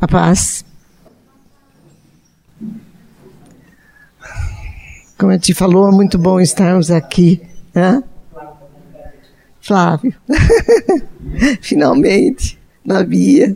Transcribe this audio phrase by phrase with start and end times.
[0.00, 0.64] A paz.
[5.18, 7.42] Como eu te falou, é muito bom estarmos aqui.
[7.76, 8.02] Hã?
[9.60, 10.14] Flávio.
[11.60, 13.54] Finalmente, na via.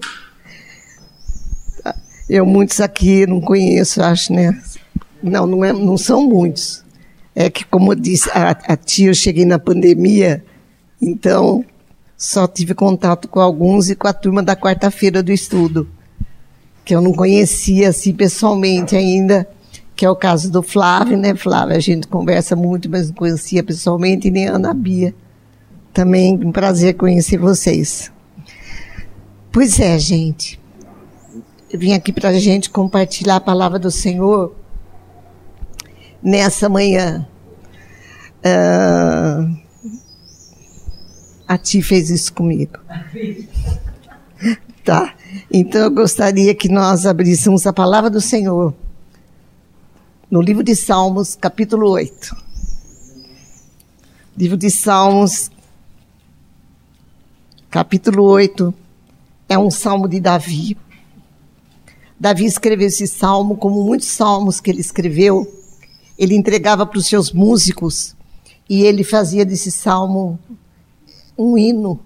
[2.29, 4.61] Eu, muitos aqui não conheço, acho, né?
[5.23, 6.85] Não, não, é, não são muitos.
[7.35, 10.45] É que, como eu disse, a, a tia, eu cheguei na pandemia,
[11.01, 11.65] então
[12.17, 15.89] só tive contato com alguns e com a turma da quarta-feira do estudo,
[16.85, 19.49] que eu não conhecia assim pessoalmente ainda,
[19.97, 21.77] que é o caso do Flávio, né, Flávio?
[21.77, 25.15] A gente conversa muito, mas não conhecia pessoalmente, e nem a Ana Bia.
[25.93, 28.13] Também um prazer conhecer vocês.
[29.51, 30.61] Pois é, gente.
[31.71, 34.55] Eu vim aqui para a gente compartilhar a palavra do Senhor
[36.23, 37.27] nessa manhã.
[38.45, 39.57] Uh,
[41.47, 42.79] a Ti fez isso comigo.
[44.85, 45.15] Tá.
[45.57, 48.75] Então eu gostaria que nós abríssemos a palavra do Senhor
[50.29, 52.37] no livro de Salmos, capítulo 8.
[54.37, 55.53] Livro de Salmos,
[57.71, 58.75] capítulo 8,
[59.49, 60.77] é um salmo de Davi.
[62.19, 65.47] Davi escreveu esse salmo, como muitos salmos que ele escreveu,
[66.19, 68.17] ele entregava para os seus músicos
[68.69, 70.37] e ele fazia desse salmo
[71.39, 72.01] um hino.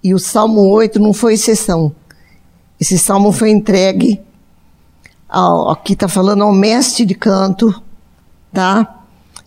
[0.00, 1.92] E o Salmo 8 não foi exceção.
[2.80, 4.20] Esse salmo foi entregue
[5.28, 7.82] ao, aqui está falando ao mestre de canto,
[8.52, 9.04] tá?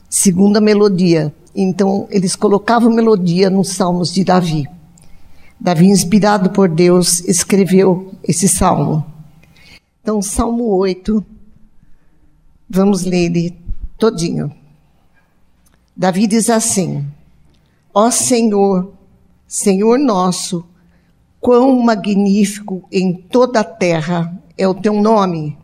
[0.09, 1.33] Segunda melodia.
[1.55, 4.67] Então, eles colocavam melodia nos salmos de Davi.
[5.59, 9.03] Davi, inspirado por Deus, escreveu esse salmo.
[10.01, 11.25] Então, Salmo 8,
[12.69, 13.57] vamos ler ele
[13.97, 14.53] todinho.
[15.95, 17.05] Davi diz assim:
[17.93, 18.93] Ó Senhor,
[19.47, 20.63] Senhor nosso,
[21.39, 25.57] quão magnífico em toda a terra é o teu nome,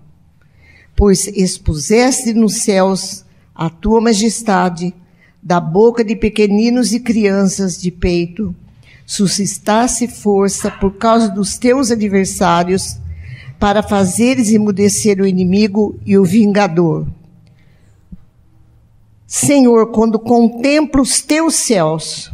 [0.95, 4.93] pois expuseste nos céus a tua majestade,
[5.41, 8.55] da boca de pequeninos e crianças de peito,
[9.05, 12.97] suscitasse força por causa dos teus adversários,
[13.59, 17.07] para fazeres emudecer o inimigo e o vingador.
[19.27, 22.31] Senhor, quando contemplo os teus céus,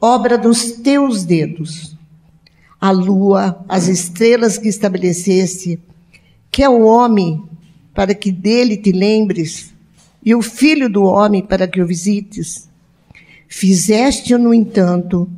[0.00, 1.96] obra dos teus dedos.
[2.80, 5.78] A lua, as estrelas que estabeleceste,
[6.50, 7.42] que é o homem
[7.94, 9.74] para que dele te lembres,
[10.24, 12.68] e o filho do homem para que o visites.
[13.48, 15.28] Fizeste-o, no entanto,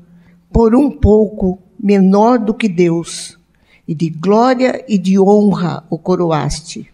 [0.52, 3.38] por um pouco menor do que Deus,
[3.88, 6.88] e de glória e de honra o coroaste.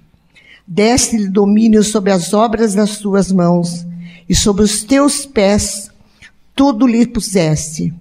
[0.67, 3.87] Deste-lhe domínio sobre as obras das tuas mãos,
[4.29, 5.91] e sobre os teus pés
[6.55, 7.95] tudo lhe puseste.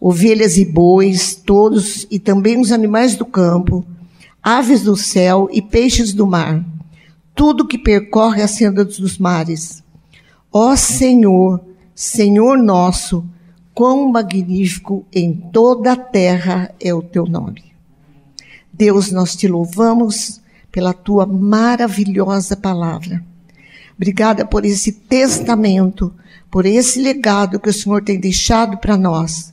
[0.00, 3.84] Ovelhas e bois, todos, e também os animais do campo,
[4.42, 6.64] aves do céu e peixes do mar,
[7.34, 9.82] tudo que percorre as sendas dos mares.
[10.52, 11.60] Ó Senhor,
[11.94, 13.24] Senhor nosso,
[13.74, 17.64] quão magnífico em toda a terra é o teu nome.
[18.72, 20.40] Deus, nós te louvamos
[20.70, 23.24] pela tua maravilhosa palavra.
[23.96, 26.12] Obrigada por esse testamento
[26.50, 29.52] por esse legado que o Senhor tem deixado para nós,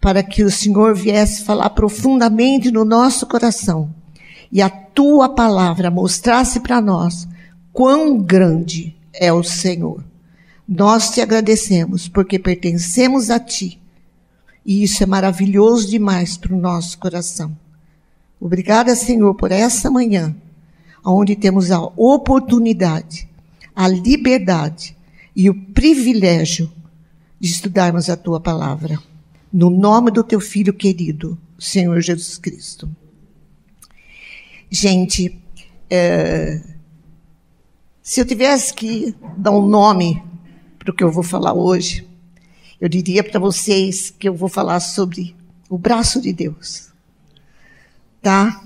[0.00, 3.92] para que o Senhor viesse falar profundamente no nosso coração
[4.50, 7.28] e a tua palavra mostrasse para nós
[7.72, 10.02] quão grande é o Senhor.
[10.66, 13.80] Nós te agradecemos porque pertencemos a ti.
[14.64, 17.56] E isso é maravilhoso demais para o nosso coração.
[18.40, 20.34] Obrigada, Senhor, por essa manhã,
[21.04, 23.28] onde temos a oportunidade,
[23.74, 24.96] a liberdade
[25.34, 26.70] e o privilégio
[27.40, 29.00] de estudarmos a tua palavra.
[29.58, 32.88] No nome do teu filho querido, Senhor Jesus Cristo.
[34.70, 35.36] Gente,
[35.90, 36.62] é,
[38.00, 40.22] se eu tivesse que dar um nome
[40.78, 42.06] para o que eu vou falar hoje,
[42.80, 45.34] eu diria para vocês que eu vou falar sobre
[45.68, 46.92] o braço de Deus.
[48.22, 48.62] Tá?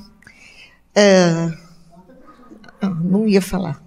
[0.94, 1.56] É,
[3.02, 3.82] não ia falar.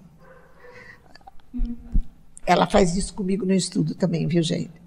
[2.44, 4.85] Ela faz isso comigo no estudo também, viu, gente?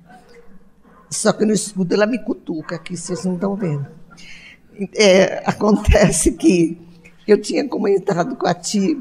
[1.10, 3.88] Só que no estudo ela me cutuca, aqui vocês não estão vendo.
[4.96, 6.78] É, acontece que
[7.28, 8.98] eu tinha comentado com a tia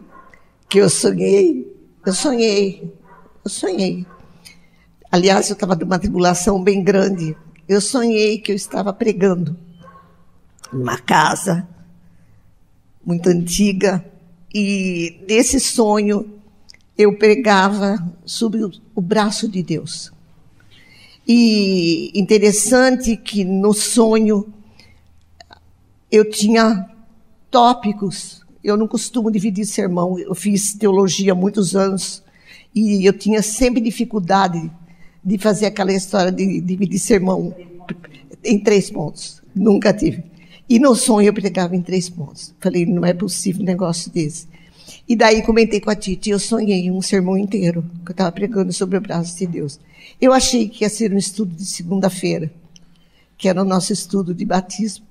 [0.69, 1.67] que eu sonhei,
[2.05, 2.95] eu sonhei,
[3.45, 4.07] eu sonhei.
[5.11, 7.35] Aliás, eu estava numa tribulação bem grande.
[7.67, 9.57] Eu sonhei que eu estava pregando
[10.73, 11.67] numa casa
[13.05, 14.05] muito antiga
[14.55, 16.39] e nesse sonho
[16.97, 18.61] eu pregava sobre
[18.95, 20.13] o braço de Deus.
[21.29, 24.51] E interessante que no sonho
[26.11, 26.89] eu tinha
[27.51, 28.47] tópicos.
[28.65, 30.19] Eu não costumo dividir sermão.
[30.19, 32.23] Eu fiz teologia há muitos anos
[32.75, 34.71] e eu tinha sempre dificuldade
[35.23, 37.55] de fazer aquela história de dividir sermão
[38.43, 39.43] em três pontos.
[39.55, 40.25] Nunca tive.
[40.67, 42.55] E no sonho eu pregava em três pontos.
[42.59, 44.47] Falei, não é possível um negócio desse.
[45.09, 48.73] E daí comentei com a Titi, eu sonhei um sermão inteiro, que eu estava pregando
[48.73, 49.79] sobre o braço de Deus.
[50.21, 52.51] Eu achei que ia ser um estudo de segunda-feira,
[53.37, 55.07] que era o nosso estudo de batismo.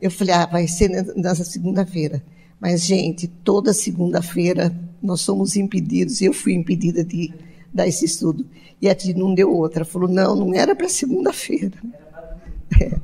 [0.00, 2.22] Eu falei, ah, vai ser nessa segunda-feira.
[2.60, 7.32] Mas, gente, toda segunda-feira nós somos impedidos, eu fui impedida de
[7.72, 8.46] dar esse estudo.
[8.80, 9.84] E a Titi não deu outra.
[9.84, 11.72] Falou, não, não era para segunda-feira.
[12.78, 13.00] É.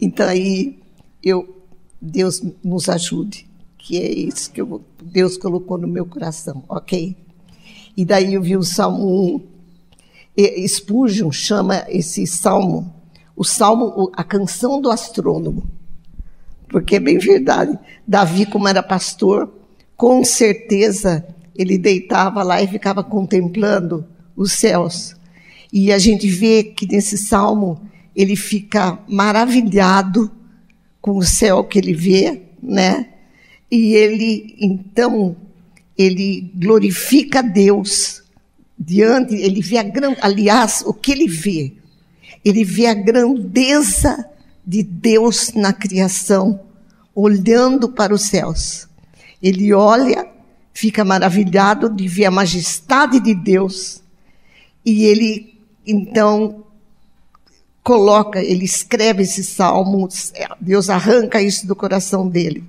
[0.00, 0.78] Então aí
[1.20, 1.60] eu
[2.00, 3.49] Deus nos ajude,
[3.90, 7.16] que é isso que eu, Deus colocou no meu coração, ok?
[7.96, 9.40] E daí eu vi o Salmo 1.
[10.36, 12.94] E Spurgeon chama esse salmo,
[13.34, 15.64] o salmo, a canção do astrônomo.
[16.68, 17.76] Porque é bem verdade.
[18.06, 19.52] Davi, como era pastor,
[19.96, 21.26] com certeza
[21.56, 24.06] ele deitava lá e ficava contemplando
[24.36, 25.16] os céus.
[25.72, 27.80] E a gente vê que nesse salmo
[28.14, 30.30] ele fica maravilhado
[31.00, 33.09] com o céu que ele vê, né?
[33.70, 35.36] E ele, então,
[35.96, 38.22] ele glorifica Deus
[38.78, 41.72] diante, ele vê a grande, aliás, o que ele vê?
[42.44, 44.26] Ele vê a grandeza
[44.66, 46.60] de Deus na criação,
[47.14, 48.88] olhando para os céus.
[49.42, 50.26] Ele olha,
[50.72, 54.02] fica maravilhado de ver a majestade de Deus,
[54.84, 56.64] e ele, então,
[57.82, 62.64] coloca, ele escreve esses salmos, Deus arranca isso do coração dele.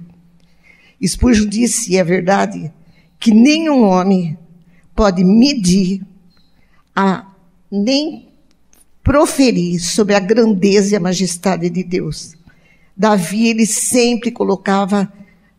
[1.08, 2.72] Spurgeon disse, e é verdade,
[3.20, 4.38] que nenhum homem
[4.96, 6.02] pode medir
[6.96, 7.26] a
[7.72, 8.30] nem
[9.04, 12.36] proferir sobre a grandeza e a majestade de Deus.
[12.96, 15.12] Davi, ele sempre colocava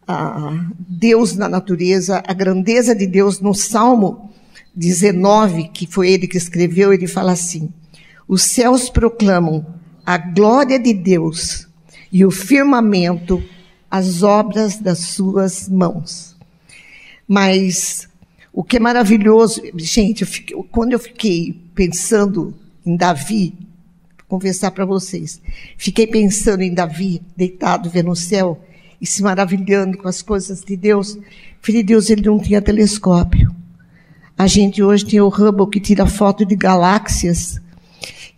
[0.06, 4.30] a Deus na natureza, a grandeza de Deus no Salmo
[4.74, 7.70] 19, que foi ele que escreveu, ele fala assim:
[8.28, 9.66] os céus proclamam
[10.04, 11.68] a glória de Deus
[12.10, 13.42] e o firmamento
[13.92, 16.34] as obras das suas mãos.
[17.28, 18.08] Mas
[18.50, 22.54] o que é maravilhoso, gente, eu fiquei, quando eu fiquei pensando
[22.86, 23.52] em Davi,
[24.16, 25.42] vou conversar para vocês,
[25.76, 28.64] fiquei pensando em Davi deitado vendo o céu
[28.98, 31.18] e se maravilhando com as coisas de Deus.
[31.60, 33.54] Filho de Deus, ele não tinha telescópio.
[34.38, 37.60] A gente hoje tem o Hubble que tira foto de galáxias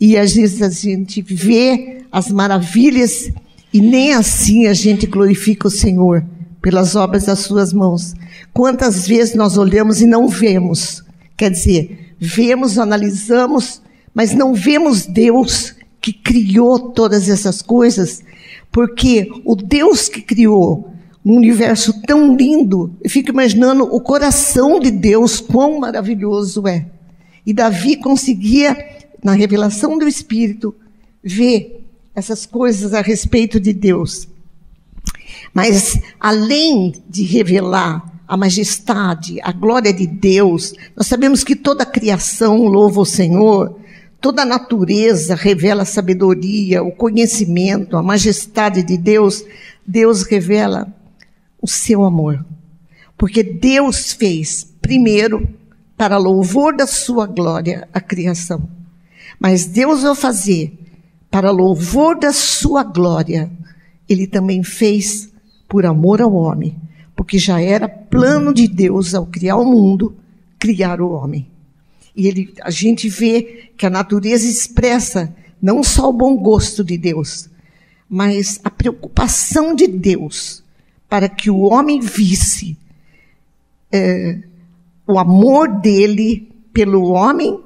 [0.00, 3.32] e às vezes a gente vê as maravilhas
[3.74, 6.24] e nem assim a gente glorifica o Senhor
[6.62, 8.14] pelas obras das suas mãos.
[8.52, 11.02] Quantas vezes nós olhamos e não vemos?
[11.36, 13.82] Quer dizer, vemos, analisamos,
[14.14, 18.22] mas não vemos Deus que criou todas essas coisas,
[18.70, 20.92] porque o Deus que criou
[21.24, 26.86] um universo tão lindo, eu fico imaginando o coração de Deus, quão maravilhoso é.
[27.44, 28.76] E Davi conseguia
[29.20, 30.72] na revelação do Espírito,
[31.24, 31.83] vê
[32.14, 34.28] essas coisas a respeito de Deus.
[35.52, 41.86] Mas, além de revelar a majestade, a glória de Deus, nós sabemos que toda a
[41.86, 43.78] criação louva o Senhor,
[44.20, 49.44] toda a natureza revela a sabedoria, o conhecimento, a majestade de Deus.
[49.86, 50.88] Deus revela
[51.60, 52.44] o seu amor.
[53.18, 55.48] Porque Deus fez, primeiro,
[55.96, 58.68] para louvor da sua glória, a criação.
[59.38, 60.72] Mas Deus ao fazer
[61.30, 63.50] para louvor da sua glória,
[64.08, 65.32] ele também fez
[65.68, 66.76] por amor ao homem,
[67.16, 70.16] porque já era plano de Deus ao criar o mundo,
[70.58, 71.48] criar o homem.
[72.14, 76.96] E ele, a gente vê que a natureza expressa não só o bom gosto de
[76.96, 77.48] Deus,
[78.08, 80.62] mas a preocupação de Deus
[81.08, 82.76] para que o homem visse
[83.90, 84.38] é,
[85.06, 87.60] o amor dele pelo homem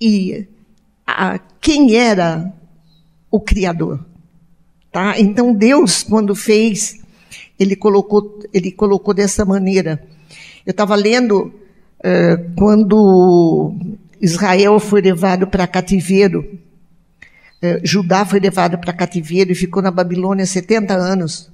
[0.00, 0.46] e
[1.06, 2.52] a quem era
[3.32, 4.04] o Criador.
[4.92, 5.18] Tá?
[5.18, 7.00] Então Deus, quando fez,
[7.58, 10.06] ele colocou, ele colocou dessa maneira.
[10.66, 13.74] Eu estava lendo uh, quando
[14.20, 16.58] Israel foi levado para cativeiro,
[17.62, 21.50] uh, Judá foi levado para cativeiro e ficou na Babilônia 70 anos.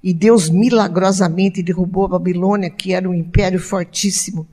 [0.00, 4.46] E Deus milagrosamente derrubou a Babilônia, que era um império fortíssimo,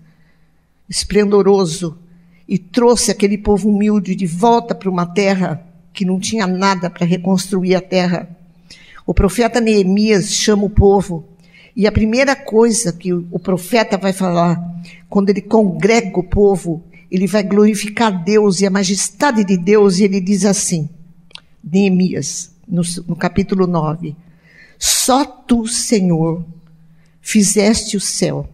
[0.89, 1.99] esplendoroso
[2.47, 5.63] e trouxe aquele povo humilde de volta para uma terra
[5.93, 8.27] que não tinha nada para reconstruir a terra.
[9.05, 11.25] O profeta Neemias chama o povo
[11.75, 14.61] e a primeira coisa que o profeta vai falar,
[15.09, 20.03] quando ele congrega o povo, ele vai glorificar Deus e a majestade de Deus, e
[20.03, 20.89] ele diz assim,
[21.63, 24.15] Neemias, no, no capítulo 9:
[24.77, 26.43] Só tu, Senhor,
[27.21, 28.49] fizeste o céu,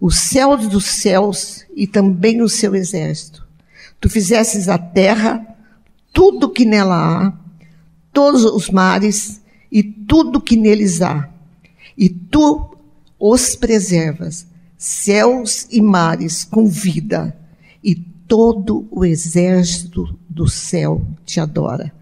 [0.00, 3.46] o céu dos céus e também o seu exército.
[4.00, 5.44] Tu fizestes a terra,
[6.12, 7.32] tudo que nela há,
[8.12, 9.40] todos os mares
[9.70, 11.28] e tudo que neles há.
[11.96, 12.76] E tu
[13.18, 14.46] os preservas,
[14.78, 17.36] céus e mares com vida,
[17.84, 21.92] e todo o exército do céu te adora.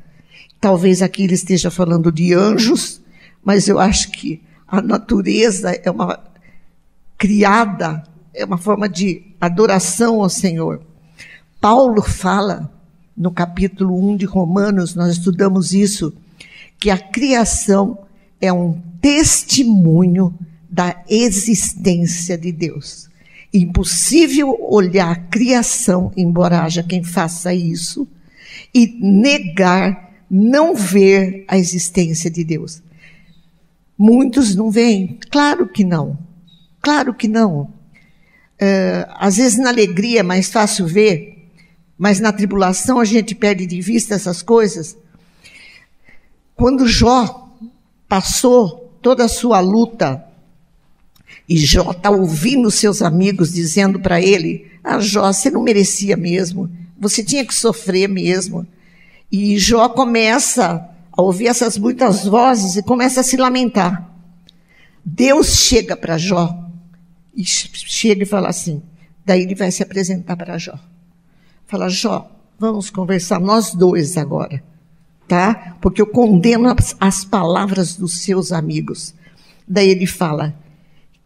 [0.61, 3.00] Talvez aqui ele esteja falando de anjos,
[3.45, 6.21] mas eu acho que a natureza é uma
[7.17, 10.81] criada, é uma forma de adoração ao Senhor.
[11.61, 12.71] Paulo fala
[13.19, 16.15] no capítulo 1 de Romanos, nós estudamos isso,
[16.79, 17.99] que a criação
[18.41, 20.33] é um testemunho
[20.71, 23.09] da existência de Deus.
[23.53, 28.07] Impossível olhar a criação, embora haja quem faça isso,
[28.73, 32.83] e negar, não ver a existência de Deus.
[33.99, 35.19] Muitos não veem?
[35.31, 36.17] Claro que não.
[36.81, 37.63] Claro que não.
[38.61, 41.38] Uh, às vezes na alegria é mais fácil ver,
[41.99, 44.97] mas na tribulação a gente perde de vista essas coisas.
[46.55, 47.49] Quando Jó
[48.09, 50.25] passou toda a sua luta,
[51.49, 56.71] e Jó está ouvindo seus amigos dizendo para ele: Ah, Jó, você não merecia mesmo,
[56.99, 58.67] você tinha que sofrer mesmo.
[59.33, 64.09] E Jó começa a ouvir essas muitas vozes e começa a se lamentar.
[65.05, 66.55] Deus chega para Jó
[67.35, 68.83] e chega e fala assim:
[69.25, 70.78] daí ele vai se apresentar para Jó.
[71.69, 74.65] Fala, Jó, vamos conversar nós dois agora,
[75.29, 75.77] tá?
[75.83, 79.15] Porque eu condeno as, as palavras dos seus amigos.
[79.69, 80.59] Daí ele fala: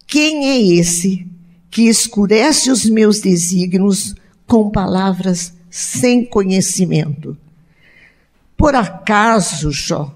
[0.05, 1.31] quem é esse
[1.71, 7.37] que escurece os meus desígnios com palavras sem conhecimento?
[8.57, 10.13] Por acaso, Jó,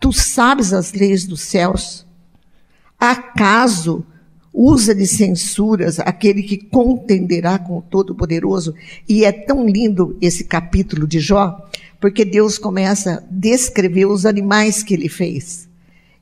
[0.00, 2.06] tu sabes as leis dos céus?
[2.98, 4.06] Acaso
[4.52, 8.74] usa de censuras aquele que contenderá com o Todo-Poderoso?
[9.08, 11.68] E é tão lindo esse capítulo de Jó,
[12.00, 15.68] porque Deus começa a descrever os animais que ele fez.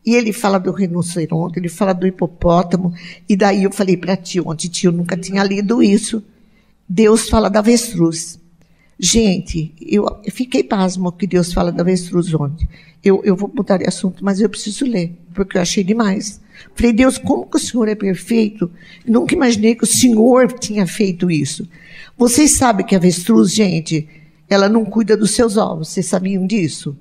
[0.05, 2.95] E ele fala do rinoceronte, ele fala do hipopótamo,
[3.29, 6.23] e daí eu falei para tio, ontem tio nunca tinha lido isso.
[6.89, 8.39] Deus fala da avestruz.
[8.99, 12.69] Gente, eu fiquei pasmo que Deus fala da avestruz ontem.
[13.05, 16.41] Eu, eu vou mudar de assunto, mas eu preciso ler, porque eu achei demais.
[16.75, 18.71] Falei, Deus, como que o Senhor é perfeito?
[19.07, 21.69] Nunca imaginei que o Senhor tinha feito isso.
[22.17, 24.09] Vocês sabem que a avestruz, gente,
[24.49, 25.89] ela não cuida dos seus ovos.
[25.89, 26.97] Vocês sabiam disso?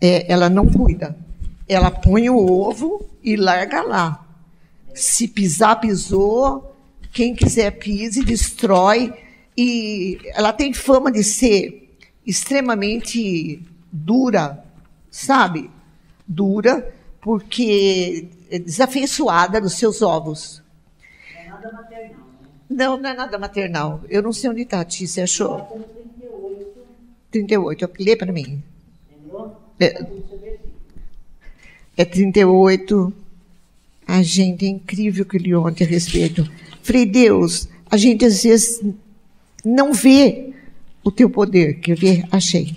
[0.00, 1.16] É, ela não cuida.
[1.68, 4.26] Ela põe o ovo e larga lá.
[4.94, 6.74] Se pisar, pisou.
[7.12, 9.12] Quem quiser pise, destrói
[9.56, 13.62] e ela tem fama de ser extremamente
[13.92, 14.64] dura,
[15.10, 15.70] sabe?
[16.26, 18.26] Dura, porque
[18.58, 20.62] desafeiçoada dos seus ovos.
[21.34, 22.24] Não é nada maternal?
[22.68, 24.00] Não, não é nada maternal.
[24.08, 25.60] Eu não sei onde está, Tí, você achou?
[27.30, 27.88] 38.
[27.88, 28.62] 38, lê para mim.
[29.80, 30.06] É,
[31.96, 33.12] é 38.
[34.06, 36.48] A gente, é incrível que li ontem a respeito.
[36.82, 38.82] Falei, Deus, a gente às vezes
[39.64, 40.52] não vê
[41.02, 41.80] o teu poder.
[41.80, 42.24] Quer ver?
[42.30, 42.76] Achei.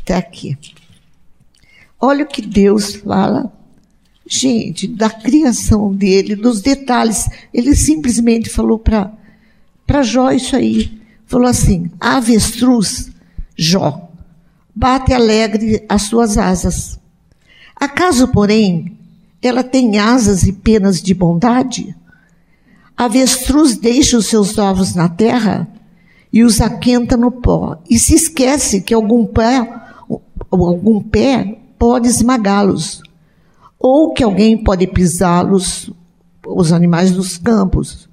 [0.00, 0.58] Está aqui.
[2.04, 3.52] Olha o que Deus fala.
[4.26, 7.28] Gente, da criação dele, dos detalhes.
[7.54, 11.00] Ele simplesmente falou para Jó isso aí.
[11.26, 13.08] Falou assim: avestruz,
[13.56, 14.10] Jó,
[14.74, 16.98] bate alegre as suas asas.
[17.76, 18.98] Acaso, porém,
[19.40, 21.94] ela tem asas e penas de bondade?
[22.96, 25.68] Avestruz deixa os seus ovos na terra
[26.32, 27.80] e os aquenta no pó.
[27.88, 29.68] E se esquece que algum pé,
[30.50, 33.02] algum pé pode esmagá-los.
[33.76, 35.90] Ou que alguém pode pisá-los,
[36.46, 38.08] os animais dos campos.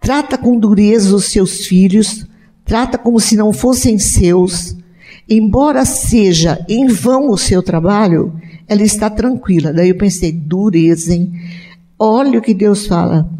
[0.00, 2.26] Trata com dureza os seus filhos,
[2.64, 4.74] trata como se não fossem seus.
[5.28, 8.34] Embora seja em vão o seu trabalho,
[8.66, 9.72] ela está tranquila.
[9.72, 11.32] Daí eu pensei, dureza, hein?
[11.96, 13.30] Olha o que Deus fala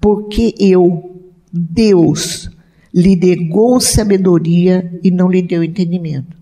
[0.00, 1.20] porque eu,
[1.52, 2.48] Deus,
[2.94, 6.36] lhe negou sabedoria e não lhe deu entendimento.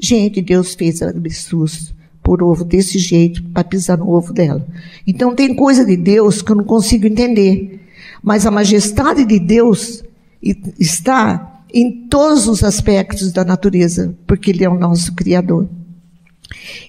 [0.00, 1.94] Gente, Deus fez a avestruz
[2.26, 4.66] por ovo desse jeito para pisar no ovo dela.
[5.06, 7.80] Então tem coisa de Deus que eu não consigo entender.
[8.20, 10.02] Mas a majestade de Deus
[10.42, 15.68] está em todos os aspectos da natureza, porque Ele é o nosso Criador.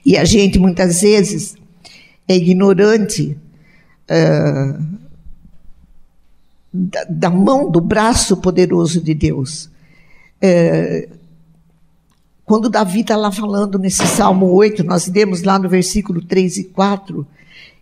[0.03, 1.53] E a gente muitas vezes
[2.27, 3.37] é ignorante.
[4.09, 4.97] Uh,
[6.73, 9.69] da, da mão, do braço poderoso de Deus.
[10.41, 11.07] É,
[12.47, 16.63] quando Davi está lá falando nesse Salmo 8, nós lemos lá no versículo 3 e
[16.63, 17.27] 4,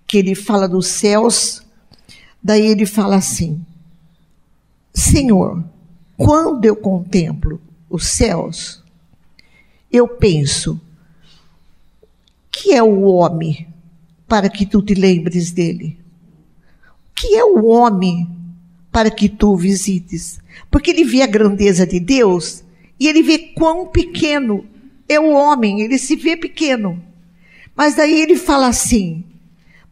[0.08, 1.62] que ele fala dos céus,
[2.42, 3.64] daí ele fala assim:
[4.92, 5.64] Senhor,
[6.18, 8.84] quando eu contemplo os céus,
[9.92, 10.82] eu penso,
[12.50, 13.68] que é o homem
[14.28, 15.96] para que tu te lembres dele?
[17.14, 18.28] Que é o homem
[18.92, 20.40] para que tu o visites?
[20.72, 22.65] Porque ele vê a grandeza de Deus
[23.00, 24.66] e ele vê quão pequeno
[25.08, 27.02] é o homem, ele se vê pequeno.
[27.76, 29.24] Mas daí ele fala assim: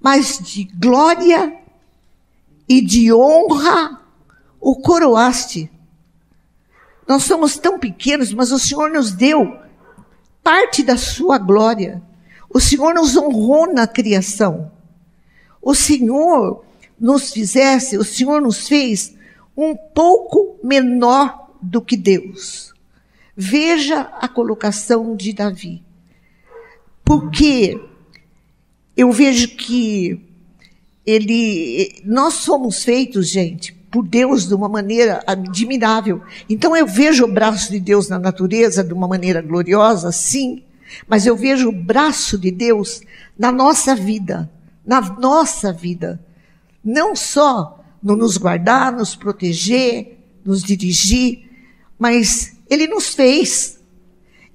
[0.04, 1.58] mas de glória
[2.68, 4.02] e de honra
[4.60, 5.72] o coroaste.
[7.08, 9.58] Nós somos tão pequenos, mas o Senhor nos deu
[10.44, 12.02] parte da sua glória.
[12.50, 14.72] O Senhor nos honrou na criação.
[15.62, 16.64] O Senhor
[17.00, 19.16] nos fizesse, o Senhor nos fez
[19.56, 22.73] um pouco menor do que Deus.
[23.36, 25.84] Veja a colocação de Davi.
[27.04, 27.80] Porque
[28.96, 30.22] eu vejo que
[31.06, 36.22] ele, nós somos feitos, gente, por Deus de uma maneira admirável.
[36.50, 40.64] Então eu vejo o braço de Deus na natureza de uma maneira gloriosa, sim,
[41.08, 43.02] mas eu vejo o braço de Deus
[43.38, 44.50] na nossa vida,
[44.86, 46.20] na nossa vida.
[46.84, 51.50] Não só no nos guardar, nos proteger, nos dirigir,
[51.98, 53.80] mas Ele nos fez.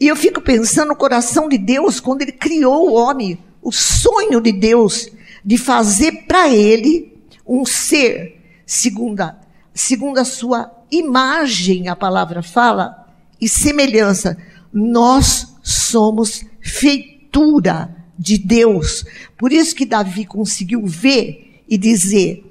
[0.00, 4.40] E eu fico pensando no coração de Deus quando Ele criou o homem, o sonho
[4.40, 5.10] de Deus
[5.44, 9.37] de fazer para Ele um ser segundo a,
[9.72, 13.06] segundo a sua imagem, a palavra fala,
[13.40, 14.37] e semelhança.
[14.72, 19.04] Nós somos feitura de Deus.
[19.38, 22.44] Por isso que Davi conseguiu ver e dizer: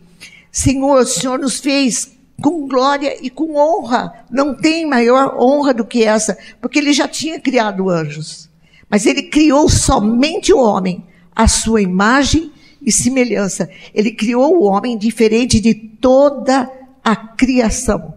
[0.51, 4.25] Senhor, o Senhor nos fez com glória e com honra.
[4.29, 8.49] Não tem maior honra do que essa, porque ele já tinha criado anjos.
[8.89, 12.51] Mas ele criou somente o homem, a sua imagem
[12.81, 13.69] e semelhança.
[13.93, 16.71] Ele criou o homem diferente de toda
[17.03, 18.13] a criação.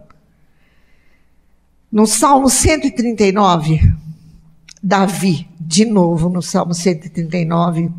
[1.91, 3.81] No Salmo 139,
[4.81, 7.91] Davi, de novo no Salmo 139,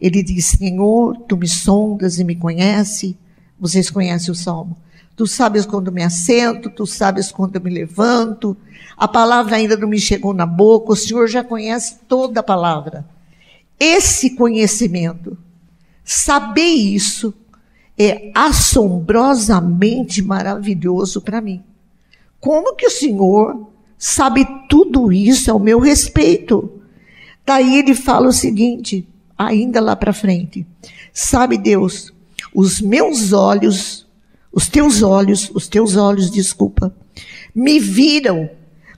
[0.00, 3.16] ele diz: Senhor, tu me sondas e me conhece.
[3.60, 4.76] Vocês conhecem o Salmo.
[5.16, 8.56] Tu sabes quando me assento, tu sabes quando eu me levanto.
[8.96, 13.06] A palavra ainda não me chegou na boca, o Senhor já conhece toda a palavra.
[13.78, 15.36] Esse conhecimento,
[16.04, 17.32] saber isso,
[17.98, 21.62] é assombrosamente maravilhoso para mim.
[22.40, 23.68] Como que o Senhor
[24.04, 26.80] sabe tudo isso ao meu respeito.
[27.46, 30.66] Daí ele fala o seguinte, ainda lá para frente:
[31.12, 32.12] Sabe Deus,
[32.54, 34.03] os meus olhos,
[34.54, 36.94] os teus olhos, os teus olhos, desculpa,
[37.52, 38.48] me viram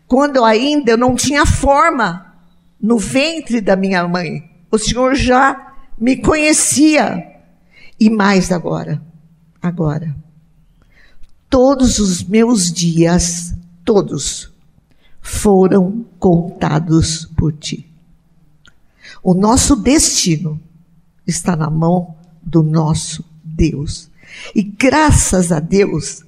[0.06, 2.34] quando ainda eu não tinha forma
[2.80, 4.50] no ventre da minha mãe.
[4.70, 7.32] O Senhor já me conhecia.
[7.98, 9.00] E mais agora,
[9.62, 10.14] agora.
[11.48, 14.52] Todos os meus dias, todos,
[15.22, 17.90] foram contados por ti.
[19.22, 20.60] O nosso destino
[21.26, 24.10] está na mão do nosso Deus.
[24.54, 26.24] E graças a Deus,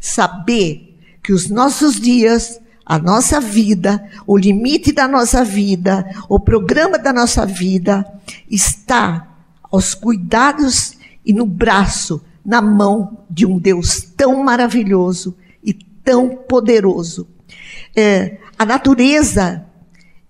[0.00, 6.98] saber que os nossos dias, a nossa vida, o limite da nossa vida, o programa
[6.98, 8.06] da nossa vida
[8.50, 9.28] está
[9.62, 10.92] aos cuidados
[11.24, 17.26] e no braço, na mão de um Deus tão maravilhoso e tão poderoso
[17.96, 19.64] é, a natureza,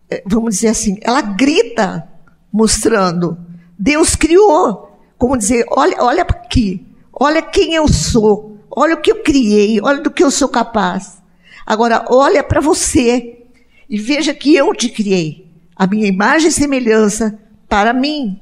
[0.08, 2.08] é, vamos dizer assim, ela grita
[2.52, 3.36] mostrando.
[3.76, 6.85] Deus criou, como dizer, olha, olha aqui,
[7.18, 11.22] olha quem eu sou, olha o que eu criei, olha do que eu sou capaz.
[11.64, 13.38] Agora, olha para você
[13.88, 18.38] e veja que eu te criei, a minha imagem e semelhança para mim.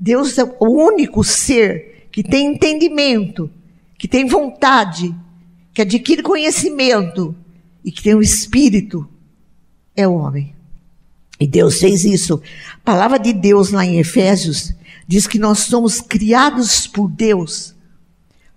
[0.00, 3.50] Deus é o único ser que tem entendimento,
[3.98, 5.14] que tem vontade,
[5.72, 7.36] que adquire conhecimento,
[7.84, 9.08] e que tem um espírito
[9.94, 10.54] é o homem.
[11.38, 12.40] E Deus fez isso.
[12.76, 14.72] A palavra de Deus lá em Efésios
[15.06, 17.71] diz que nós somos criados por Deus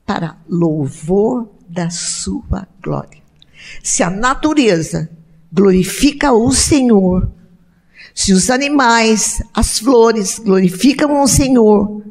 [0.06, 3.22] para louvor da sua glória.
[3.84, 5.10] Se a natureza
[5.52, 7.30] glorifica o Senhor,
[8.14, 12.04] se os animais, as flores glorificam o Senhor,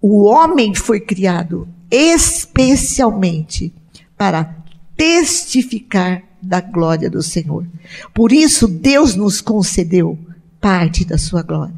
[0.00, 3.72] o homem foi criado especialmente
[4.16, 4.56] para
[4.96, 7.66] testificar da glória do Senhor.
[8.14, 10.18] Por isso, Deus nos concedeu
[10.60, 11.74] parte da sua glória.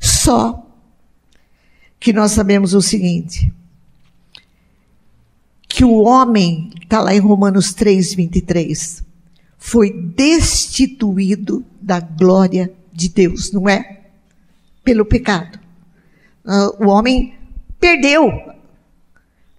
[0.00, 0.61] Só
[2.02, 3.52] que nós sabemos o seguinte:
[5.68, 9.04] que o homem, está lá em Romanos 3, 23,
[9.56, 14.00] foi destituído da glória de Deus, não é?
[14.82, 15.60] Pelo pecado.
[16.44, 17.34] Uh, o homem
[17.78, 18.32] perdeu,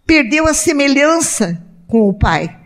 [0.05, 2.59] perdeu a semelhança com o Pai.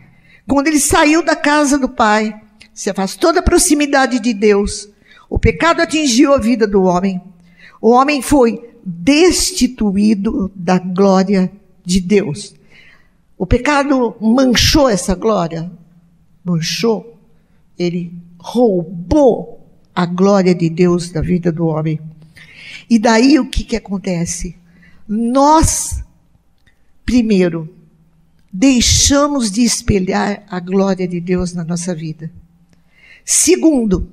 [0.47, 2.33] Quando ele saiu da casa do Pai,
[2.73, 4.89] se afastou da proximidade de Deus,
[5.29, 7.21] o pecado atingiu a vida do homem.
[7.81, 11.51] O homem foi destituído da glória
[11.85, 12.55] de Deus.
[13.37, 15.71] O pecado manchou essa glória,
[16.43, 17.17] manchou
[17.77, 21.99] ele roubou a glória de Deus da vida do homem.
[22.89, 24.55] E daí o que, que acontece?
[25.07, 26.03] Nós,
[27.05, 27.73] primeiro,
[28.51, 32.31] deixamos de espelhar a glória de Deus na nossa vida.
[33.23, 34.09] Segundo,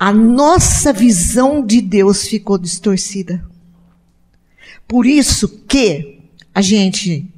[0.00, 3.44] a nossa visão de Deus ficou distorcida.
[4.88, 6.20] Por isso que
[6.54, 7.30] a gente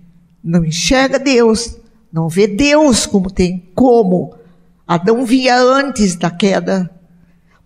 [0.45, 1.77] não enxerga Deus,
[2.13, 4.33] não vê Deus como tem como
[4.87, 6.89] Adão via antes da queda,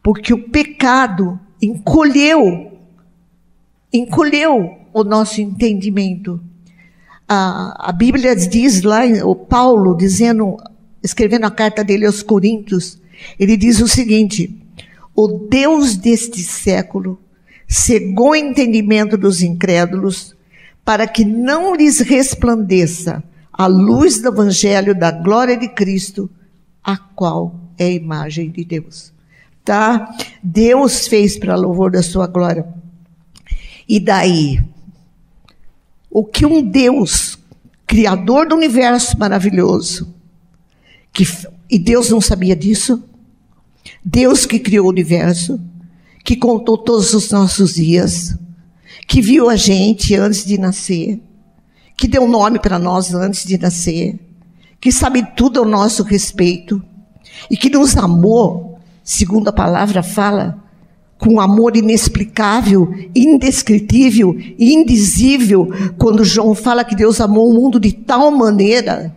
[0.03, 2.79] porque o pecado encolheu,
[3.93, 6.41] encolheu o nosso entendimento.
[7.29, 10.57] A, a Bíblia diz lá, o Paulo dizendo,
[11.03, 12.99] escrevendo a carta dele aos Coríntios,
[13.39, 14.63] ele diz o seguinte:
[15.17, 17.19] o Deus deste século
[17.67, 20.37] cegou o entendimento dos incrédulos
[20.85, 26.29] para que não lhes resplandeça a luz do evangelho da glória de Cristo,
[26.85, 29.13] a qual é a imagem de Deus.
[29.65, 30.15] Tá?
[30.43, 32.67] Deus fez para louvor da sua glória.
[33.89, 34.61] E daí,
[36.11, 37.39] o que um Deus,
[37.87, 40.15] criador do universo maravilhoso,
[41.13, 41.25] que,
[41.71, 43.03] e Deus não sabia disso?
[44.05, 45.61] Deus que criou o universo,
[46.25, 48.37] que contou todos os nossos dias,
[49.07, 51.21] que viu a gente antes de nascer,
[51.97, 54.19] que deu nome para nós antes de nascer,
[54.81, 56.83] que sabe tudo ao nosso respeito
[57.51, 60.63] e que nos amou, segundo a palavra fala,
[61.19, 68.31] com amor inexplicável, indescritível, indizível, quando João fala que Deus amou o mundo de tal
[68.31, 69.15] maneira.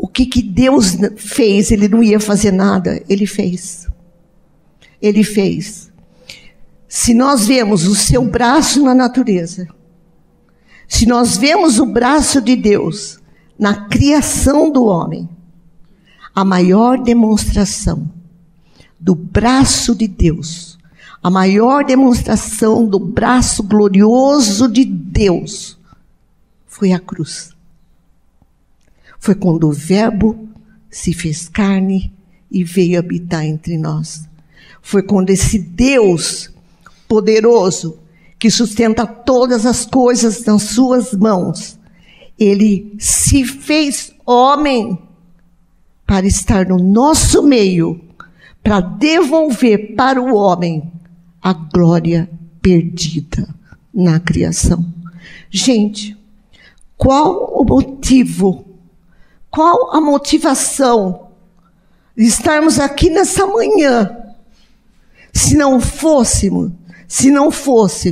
[0.00, 1.72] O que, que Deus fez?
[1.72, 3.88] Ele não ia fazer nada, ele fez.
[5.02, 5.90] Ele fez.
[6.86, 9.66] Se nós vemos o seu braço na natureza,
[10.86, 13.18] se nós vemos o braço de Deus
[13.58, 15.28] na criação do homem,
[16.32, 18.08] a maior demonstração
[19.00, 20.78] do braço de Deus,
[21.20, 25.76] a maior demonstração do braço glorioso de Deus
[26.68, 27.57] foi a cruz.
[29.18, 30.48] Foi quando o Verbo
[30.90, 32.12] se fez carne
[32.50, 34.28] e veio habitar entre nós.
[34.80, 36.50] Foi quando esse Deus
[37.06, 37.98] poderoso,
[38.38, 41.78] que sustenta todas as coisas nas suas mãos,
[42.38, 44.96] ele se fez homem
[46.06, 48.00] para estar no nosso meio,
[48.62, 50.90] para devolver para o homem
[51.42, 52.30] a glória
[52.62, 53.48] perdida
[53.92, 54.84] na criação.
[55.50, 56.16] Gente,
[56.96, 58.67] qual o motivo?
[59.58, 61.30] Qual a motivação
[62.16, 64.16] de estarmos aqui nessa manhã?
[65.34, 66.70] Se não fôssemos,
[67.08, 68.10] se não fosse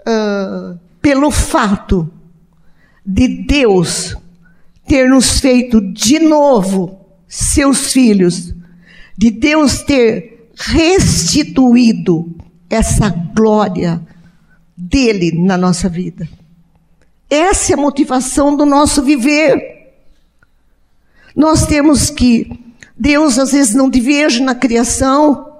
[0.00, 2.12] uh, pelo fato
[3.06, 4.18] de Deus
[4.86, 8.52] ter nos feito de novo seus filhos,
[9.16, 12.36] de Deus ter restituído
[12.68, 13.98] essa glória
[14.76, 16.28] dele na nossa vida.
[17.30, 19.77] Essa é a motivação do nosso viver.
[21.38, 22.50] Nós temos que,
[22.96, 25.52] Deus às vezes não te vejo na criação,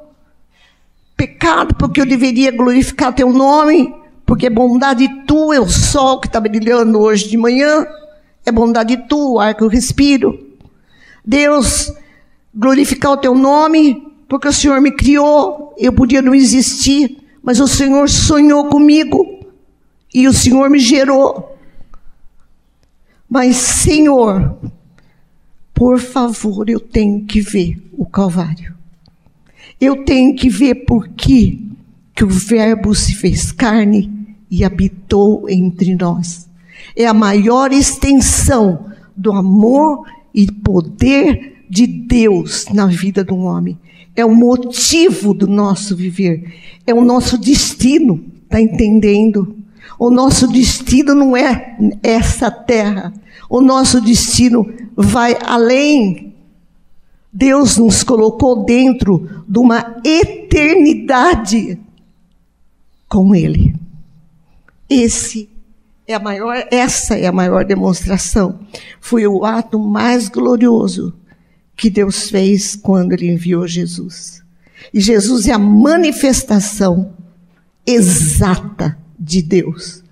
[1.16, 3.94] pecado porque eu deveria glorificar teu nome,
[4.26, 7.86] porque bondade tua é o sol que está brilhando hoje de manhã,
[8.44, 10.36] é bondade tua o ar que eu respiro.
[11.24, 11.92] Deus,
[12.52, 17.68] glorificar o teu nome, porque o Senhor me criou, eu podia não existir, mas o
[17.68, 19.46] Senhor sonhou comigo
[20.12, 21.56] e o Senhor me gerou.
[23.30, 24.58] Mas, Senhor,
[25.78, 28.74] por favor, eu tenho que ver o Calvário.
[29.80, 31.70] Eu tenho que ver por que,
[32.12, 34.10] que o Verbo se fez carne
[34.50, 36.48] e habitou entre nós.
[36.96, 38.86] É a maior extensão
[39.16, 43.78] do amor e poder de Deus na vida do homem.
[44.16, 46.56] É o motivo do nosso viver.
[46.84, 48.24] É o nosso destino.
[48.42, 49.56] Está entendendo?
[49.96, 53.14] O nosso destino não é essa terra.
[53.48, 56.34] O nosso destino vai além.
[57.32, 61.78] Deus nos colocou dentro de uma eternidade
[63.08, 63.74] com Ele.
[64.88, 65.48] Esse
[66.06, 68.58] é a maior, essa é a maior demonstração.
[69.00, 71.14] Foi o ato mais glorioso
[71.76, 74.42] que Deus fez quando ele enviou Jesus.
[74.92, 77.12] E Jesus é a manifestação
[77.86, 80.02] exata de Deus.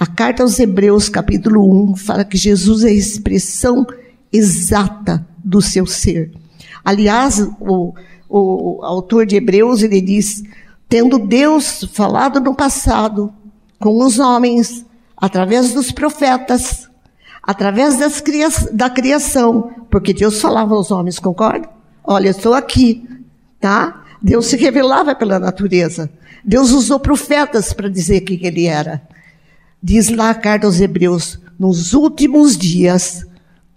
[0.00, 3.86] A carta aos Hebreus, capítulo 1, fala que Jesus é a expressão
[4.32, 6.32] exata do seu ser.
[6.82, 7.92] Aliás, o,
[8.26, 10.42] o autor de Hebreus, ele diz,
[10.88, 13.30] tendo Deus falado no passado
[13.78, 16.88] com os homens, através dos profetas,
[17.42, 21.68] através cria da criação, porque Deus falava aos homens, concorda?
[22.02, 23.06] Olha, eu estou aqui,
[23.60, 24.02] tá?
[24.22, 26.08] Deus se revelava pela natureza.
[26.42, 29.02] Deus usou profetas para dizer quem ele era.
[29.82, 33.26] Diz lá a carta aos Hebreus: nos últimos dias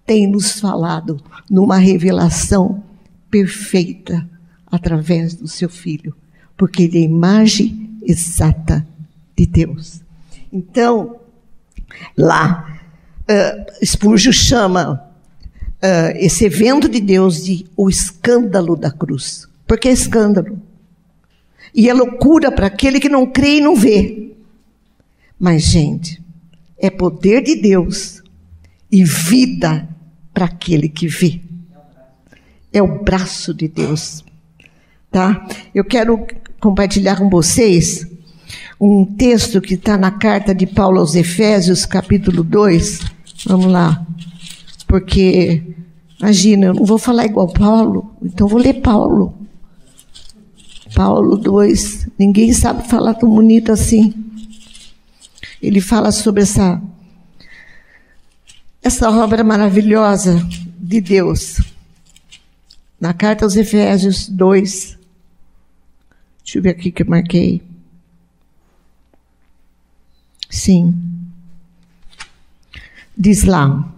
[0.05, 2.83] tem nos falado numa revelação
[3.29, 4.27] perfeita
[4.67, 6.15] através do seu filho,
[6.57, 8.85] porque ele é a imagem exata
[9.35, 10.01] de Deus.
[10.51, 11.17] Então,
[12.17, 12.79] lá,
[13.23, 15.03] uh, Spurgeon chama
[15.83, 19.47] uh, esse evento de Deus de o escândalo da cruz.
[19.65, 20.61] Porque é escândalo.
[21.73, 24.32] E é loucura para aquele que não crê e não vê.
[25.43, 26.23] Mas, gente,
[26.79, 28.23] é poder de Deus
[28.89, 29.89] e vida
[30.33, 31.41] para aquele que vê.
[32.71, 34.23] É o braço de Deus.
[35.11, 35.45] Tá?
[35.75, 36.25] Eu quero
[36.61, 38.07] compartilhar com vocês
[38.79, 43.01] um texto que está na carta de Paulo aos Efésios, capítulo 2.
[43.45, 44.07] Vamos lá.
[44.87, 45.61] Porque,
[46.21, 49.33] imagina, eu não vou falar igual Paulo, então vou ler Paulo.
[50.95, 54.31] Paulo 2, ninguém sabe falar tão bonito assim.
[55.63, 56.81] Ele fala sobre essa
[58.81, 60.45] essa obra maravilhosa
[60.77, 61.61] de Deus.
[62.99, 64.97] Na carta aos Efésios 2.
[66.43, 67.63] Deixa eu ver aqui que eu marquei.
[70.49, 70.93] Sim.
[73.17, 73.89] Diz lá.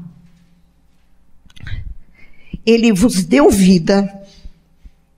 [2.64, 4.24] Ele vos deu vida,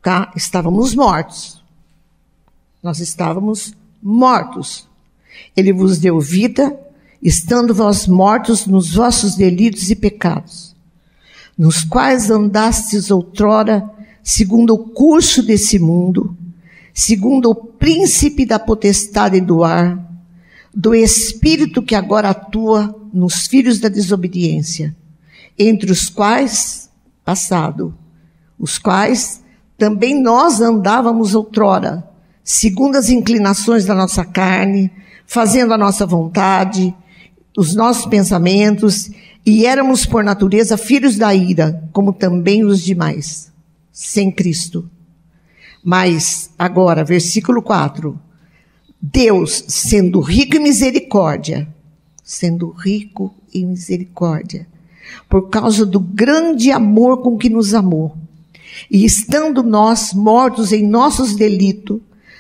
[0.01, 0.31] tá?
[0.33, 1.61] Estávamos mortos.
[2.81, 4.86] Nós estávamos mortos.
[5.55, 6.77] Ele vos deu vida,
[7.21, 10.75] estando vós mortos nos vossos delitos e pecados,
[11.57, 13.89] nos quais andastes outrora,
[14.23, 16.35] segundo o curso desse mundo,
[16.93, 19.97] segundo o príncipe da potestade do ar,
[20.73, 24.95] do espírito que agora atua nos filhos da desobediência,
[25.57, 26.89] entre os quais,
[27.25, 27.97] passado,
[28.59, 29.41] os quais
[29.77, 32.07] também nós andávamos outrora,
[32.43, 34.91] segundo as inclinações da nossa carne,
[35.27, 36.95] fazendo a nossa vontade,
[37.55, 39.11] os nossos pensamentos,
[39.45, 43.51] e éramos por natureza filhos da ira, como também os demais,
[43.91, 44.89] sem Cristo.
[45.83, 48.19] Mas, agora, versículo 4.
[48.99, 51.67] Deus, sendo rico em misericórdia,
[52.23, 54.67] sendo rico em misericórdia,
[55.29, 58.17] por causa do grande amor com que nos amou,
[58.89, 61.99] e estando nós mortos em nossos delitos,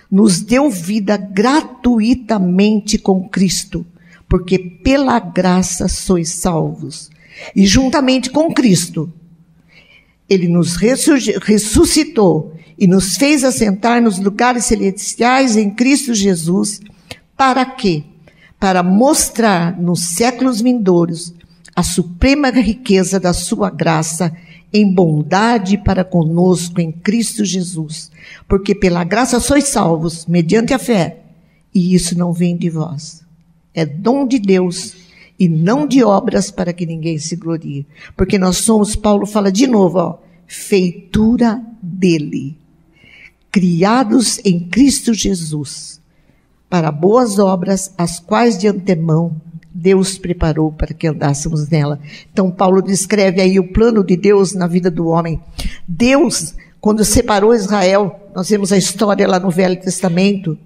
[0.09, 3.85] nos deu vida gratuitamente com Cristo,
[4.27, 7.09] porque pela graça sois salvos.
[7.55, 9.11] E juntamente com Cristo,
[10.29, 16.81] ele nos ressuscitou e nos fez assentar nos lugares celestiais em Cristo Jesus.
[17.35, 18.03] Para quê?
[18.59, 21.33] Para mostrar nos séculos vindouros
[21.75, 24.35] a suprema riqueza da sua graça
[24.73, 28.11] em bondade para conosco em Cristo Jesus.
[28.47, 31.19] Porque pela graça sois salvos, mediante a fé.
[31.73, 33.23] E isso não vem de vós.
[33.73, 34.95] É dom de Deus
[35.39, 37.85] e não de obras para que ninguém se glorie.
[38.15, 42.57] Porque nós somos, Paulo fala de novo, ó, feitura dele,
[43.51, 46.01] criados em Cristo Jesus,
[46.69, 49.39] para boas obras, as quais de antemão
[49.79, 51.99] Deus preparou para que andássemos nela.
[52.33, 55.39] Então, Paulo descreve aí o plano de Deus na vida do homem.
[55.87, 60.57] Deus, quando separou Israel, nós vemos a história lá no Velho Testamento,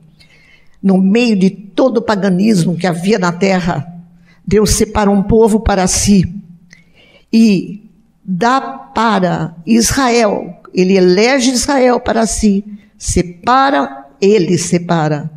[0.81, 3.85] no meio de todo o paganismo que havia na terra,
[4.47, 6.33] Deus separa um povo para si
[7.33, 7.83] e
[8.23, 12.63] dá para Israel, ele elege Israel para si,
[12.97, 15.29] separa, ele separa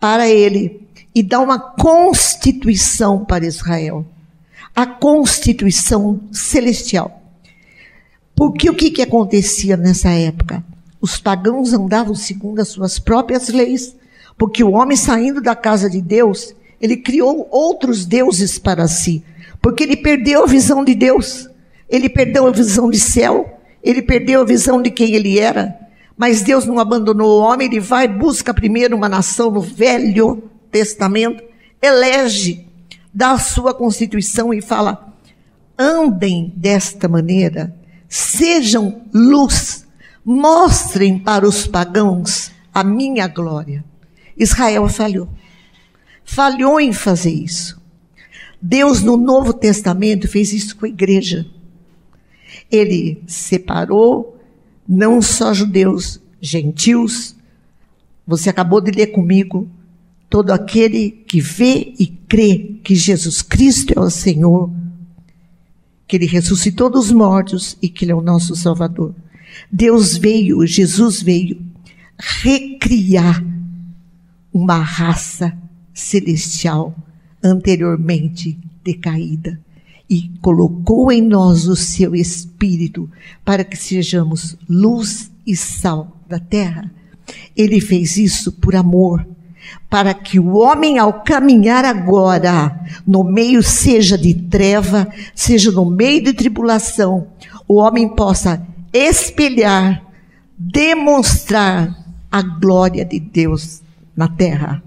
[0.00, 0.80] para ele
[1.14, 4.06] e dá uma constituição para Israel.
[4.74, 7.20] A constituição celestial.
[8.34, 10.64] Porque o que, que acontecia nessa época?
[11.00, 13.96] Os pagãos andavam segundo as suas próprias leis,
[14.38, 19.22] porque o homem saindo da casa de Deus, ele criou outros deuses para si,
[19.60, 21.48] porque ele perdeu a visão de Deus,
[21.88, 25.76] ele perdeu a visão de céu, ele perdeu a visão de quem ele era.
[26.16, 31.42] Mas Deus não abandonou o homem, ele vai busca primeiro uma nação no velho Testamento,
[31.80, 32.66] elege,
[33.12, 35.14] dá a sua constituição e fala:
[35.78, 37.74] andem desta maneira,
[38.08, 39.86] sejam luz,
[40.24, 43.84] mostrem para os pagãos a minha glória.
[44.36, 45.28] Israel falhou.
[46.24, 47.80] Falhou em fazer isso.
[48.62, 51.46] Deus, no Novo Testamento, fez isso com a igreja.
[52.70, 54.38] Ele separou
[54.86, 57.34] não só judeus, gentios.
[58.26, 59.68] Você acabou de ler comigo.
[60.30, 64.70] Todo aquele que vê e crê que Jesus Cristo é o Senhor,
[66.06, 69.14] que Ele ressuscitou dos mortos e que Ele é o nosso Salvador.
[69.70, 71.60] Deus veio, Jesus veio
[72.18, 73.44] recriar
[74.52, 75.56] uma raça
[75.92, 76.94] celestial
[77.42, 79.60] anteriormente decaída
[80.08, 83.08] e colocou em nós o seu espírito
[83.44, 86.92] para que sejamos luz e sal da terra.
[87.56, 89.24] Ele fez isso por amor,
[89.88, 96.24] para que o homem, ao caminhar agora, no meio seja de treva, seja no meio
[96.24, 97.26] de tribulação,
[97.66, 100.02] o homem possa espelhar,
[100.56, 101.96] demonstrar
[102.30, 103.82] a glória de Deus
[104.16, 104.82] na terra.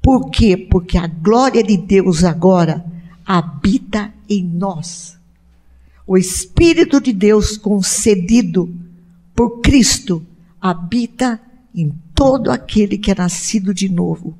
[0.00, 0.56] Por quê?
[0.56, 2.84] Porque a glória de Deus agora
[3.26, 5.18] habita em nós.
[6.06, 8.74] O Espírito de Deus concedido
[9.34, 10.24] por Cristo
[10.60, 11.40] habita
[11.74, 14.36] em todo aquele que é nascido de novo.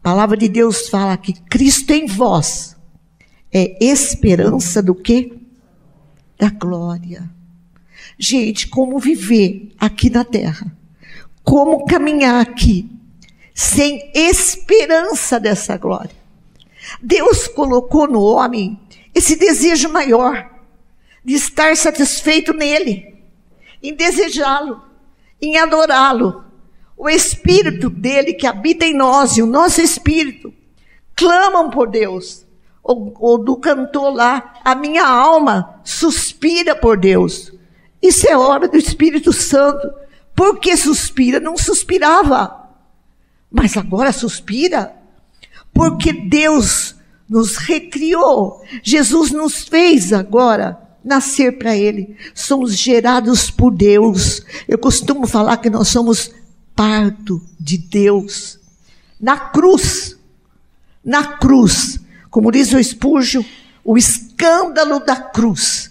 [0.00, 2.76] A palavra de Deus fala que Cristo em vós
[3.52, 5.32] é esperança do quê?
[6.36, 7.30] Da glória.
[8.18, 10.76] Gente, como viver aqui na terra?
[11.44, 12.90] Como caminhar aqui
[13.54, 16.16] sem esperança dessa glória?
[17.00, 18.76] Deus colocou no homem
[19.14, 20.50] esse desejo maior
[21.24, 23.14] de estar satisfeito nele,
[23.80, 24.82] em desejá-lo,
[25.40, 26.44] em adorá-lo.
[26.96, 30.52] O espírito dele que habita em nós e o nosso espírito
[31.16, 32.44] clamam por Deus.
[32.82, 37.50] O, do cantor lá, a minha alma suspira por Deus.
[38.02, 39.90] Isso é hora do Espírito Santo.
[40.36, 41.40] Por que suspira?
[41.40, 42.68] Não suspirava.
[43.50, 44.94] Mas agora suspira.
[45.72, 46.94] Porque Deus
[47.26, 48.62] nos recriou.
[48.82, 52.14] Jesus nos fez agora nascer para Ele.
[52.34, 54.42] Somos gerados por Deus.
[54.68, 56.30] Eu costumo falar que nós somos
[56.74, 58.58] parto de Deus.
[59.20, 60.18] Na cruz,
[61.04, 63.44] na cruz, como diz o Espúrgio,
[63.84, 65.90] o escândalo da cruz.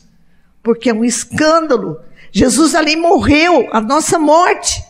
[0.62, 2.00] Porque é um escândalo.
[2.32, 4.84] Jesus ali morreu, a nossa morte.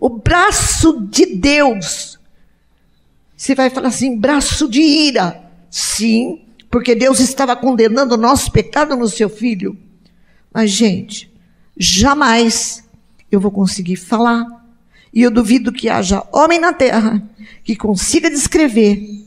[0.00, 2.16] O braço de Deus
[3.36, 5.42] você vai falar assim, braço de ira.
[5.70, 9.76] Sim, porque Deus estava condenando o nosso pecado no seu filho.
[10.52, 11.30] Mas, gente,
[11.76, 12.88] jamais
[13.30, 14.55] eu vou conseguir falar.
[15.16, 17.26] E eu duvido que haja homem na terra
[17.64, 19.26] que consiga descrever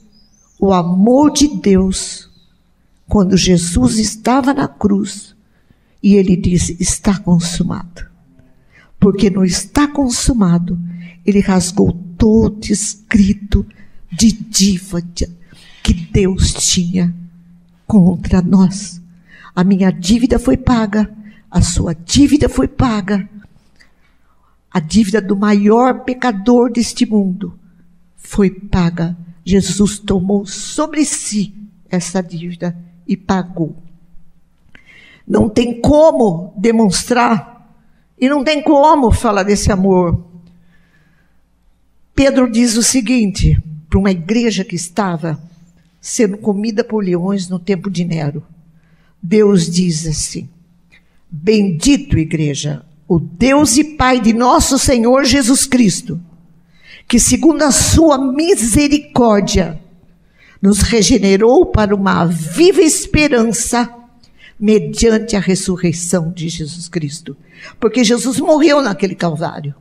[0.60, 2.30] o amor de Deus
[3.08, 5.36] quando Jesus estava na cruz
[6.04, 8.06] e ele disse: Está consumado.
[9.00, 10.78] Porque não está consumado,
[11.26, 13.66] ele rasgou todo escrito
[14.12, 15.28] de dívida
[15.82, 17.16] que Deus tinha
[17.88, 19.02] contra nós.
[19.56, 21.12] A minha dívida foi paga,
[21.50, 23.28] a sua dívida foi paga.
[24.80, 27.60] A dívida do maior pecador deste mundo
[28.16, 29.18] foi paga.
[29.44, 31.54] Jesus tomou sobre si
[31.90, 32.74] essa dívida
[33.06, 33.76] e pagou.
[35.28, 37.76] Não tem como demonstrar
[38.18, 40.26] e não tem como falar desse amor.
[42.16, 45.38] Pedro diz o seguinte: para uma igreja que estava
[46.00, 48.46] sendo comida por leões no tempo de Nero.
[49.22, 50.48] Deus diz assim:
[51.30, 56.22] Bendito, igreja, o Deus e Pai de nosso Senhor Jesus Cristo,
[57.08, 59.82] que, segundo a sua misericórdia,
[60.62, 63.92] nos regenerou para uma viva esperança
[64.60, 67.36] mediante a ressurreição de Jesus Cristo.
[67.80, 69.74] Porque Jesus morreu naquele Calvário.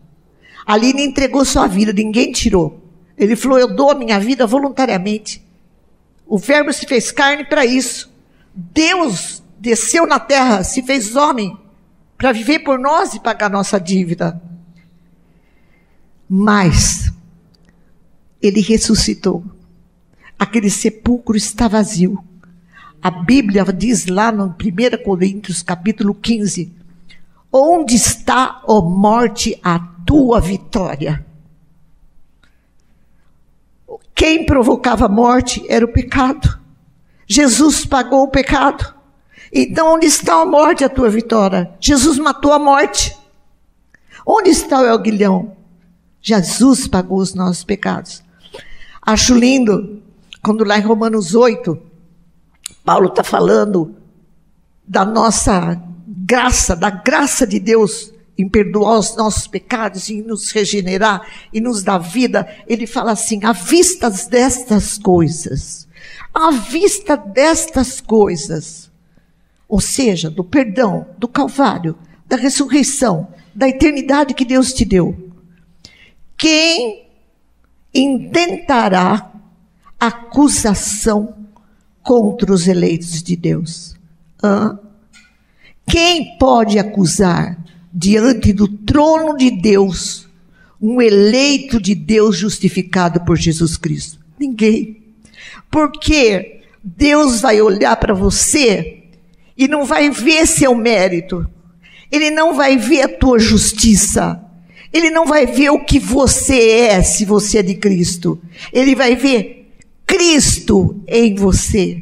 [0.64, 2.82] Ali ele entregou sua vida, ninguém tirou.
[3.14, 5.44] Ele falou: Eu dou a minha vida voluntariamente.
[6.26, 8.10] O Verbo se fez carne para isso.
[8.54, 11.54] Deus desceu na terra, se fez homem,
[12.18, 14.42] para viver por nós e pagar nossa dívida.
[16.28, 17.12] Mas,
[18.42, 19.44] ele ressuscitou.
[20.36, 22.22] Aquele sepulcro está vazio.
[23.00, 26.74] A Bíblia diz lá no 1 Coríntios, capítulo 15:
[27.52, 31.24] Onde está, ó morte, a tua vitória?
[34.12, 36.58] Quem provocava a morte era o pecado.
[37.28, 38.97] Jesus pagou o pecado.
[39.52, 41.70] Então, onde está a morte, a tua vitória?
[41.80, 43.16] Jesus matou a morte.
[44.26, 45.56] Onde está o aguilhão?
[46.20, 48.22] Jesus pagou os nossos pecados.
[49.00, 50.02] Acho lindo
[50.42, 51.80] quando lá em Romanos 8,
[52.84, 53.94] Paulo está falando
[54.86, 61.26] da nossa graça, da graça de Deus em perdoar os nossos pecados, em nos regenerar
[61.52, 65.88] e nos dar vida, ele fala assim: à vista destas coisas,
[66.32, 68.87] à vista destas coisas,
[69.68, 71.96] ou seja, do perdão, do Calvário,
[72.26, 75.32] da ressurreição, da eternidade que Deus te deu,
[76.36, 77.06] quem
[77.92, 79.32] intentará
[79.98, 81.34] acusação
[82.02, 83.96] contra os eleitos de Deus?
[84.42, 84.78] Hã?
[85.86, 87.58] Quem pode acusar
[87.92, 90.28] diante do trono de Deus
[90.80, 94.18] um eleito de Deus justificado por Jesus Cristo?
[94.38, 95.02] Ninguém.
[95.70, 98.97] Porque Deus vai olhar para você
[99.58, 101.44] e não vai ver seu mérito.
[102.12, 104.40] Ele não vai ver a tua justiça.
[104.92, 108.40] Ele não vai ver o que você é se você é de Cristo.
[108.72, 112.00] Ele vai ver Cristo em você.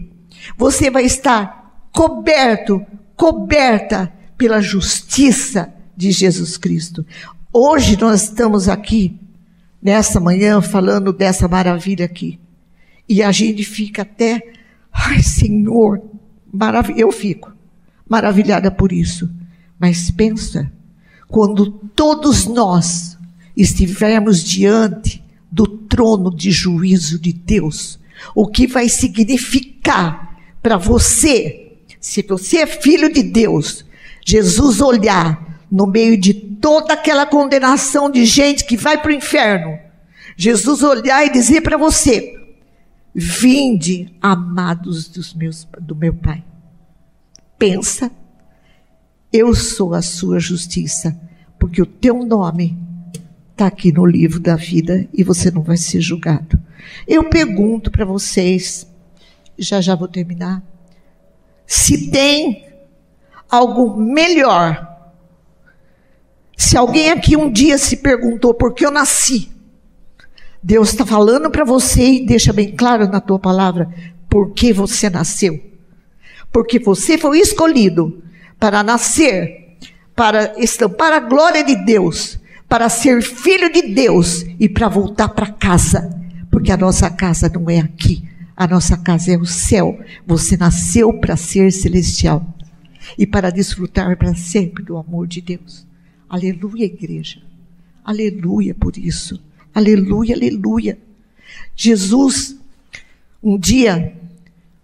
[0.56, 2.84] Você vai estar coberto,
[3.16, 7.04] coberta pela justiça de Jesus Cristo.
[7.52, 9.18] Hoje nós estamos aqui,
[9.82, 12.38] nessa manhã, falando dessa maravilha aqui.
[13.08, 14.42] E a gente fica até,
[14.92, 16.02] ai Senhor,
[16.56, 17.52] marav eu fico
[18.08, 19.28] maravilhada por isso.
[19.78, 20.70] Mas pensa,
[21.28, 23.18] quando todos nós
[23.56, 27.98] estivermos diante do trono de juízo de Deus,
[28.34, 33.84] o que vai significar para você, se você é filho de Deus,
[34.24, 39.78] Jesus olhar no meio de toda aquela condenação de gente que vai para o inferno,
[40.36, 42.35] Jesus olhar e dizer para você:
[43.18, 46.44] Vinde, amados dos meus, do meu Pai.
[47.58, 48.12] Pensa
[49.32, 51.18] eu sou a sua justiça,
[51.58, 52.78] porque o teu nome
[53.50, 56.58] está aqui no livro da vida e você não vai ser julgado.
[57.06, 58.86] Eu pergunto para vocês,
[59.58, 60.62] já já vou terminar,
[61.66, 62.66] se tem
[63.48, 64.94] algo melhor.
[66.56, 69.50] Se alguém aqui um dia se perguntou por que eu nasci,
[70.66, 73.88] Deus está falando para você e deixa bem claro na tua palavra
[74.28, 75.62] por que você nasceu.
[76.52, 78.20] Porque você foi escolhido
[78.58, 79.76] para nascer,
[80.12, 85.52] para estampar a glória de Deus, para ser filho de Deus e para voltar para
[85.52, 86.10] casa,
[86.50, 90.00] porque a nossa casa não é aqui, a nossa casa é o céu.
[90.26, 92.44] Você nasceu para ser celestial
[93.16, 95.86] e para desfrutar para sempre do amor de Deus.
[96.28, 97.40] Aleluia, igreja.
[98.04, 99.40] Aleluia por isso.
[99.76, 100.98] Aleluia, aleluia.
[101.76, 102.56] Jesus,
[103.42, 104.16] um dia,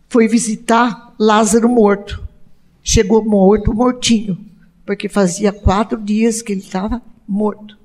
[0.07, 2.22] foi visitar Lázaro morto.
[2.82, 4.36] Chegou morto, mortinho,
[4.84, 7.78] porque fazia quatro dias que ele estava morto.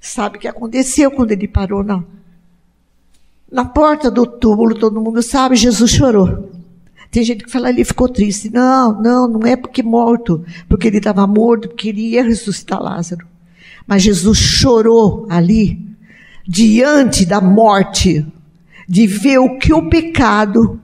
[0.00, 2.02] Sabe o que aconteceu quando ele parou na,
[3.48, 4.76] na porta do túmulo?
[4.76, 6.50] Todo mundo sabe, Jesus chorou.
[7.12, 8.50] Tem gente que fala, ele ficou triste.
[8.50, 13.24] Não, não, não é porque morto, porque ele estava morto, porque ele ia ressuscitar Lázaro.
[13.86, 15.93] Mas Jesus chorou ali,
[16.46, 18.26] diante da morte,
[18.88, 20.80] de ver o que o pecado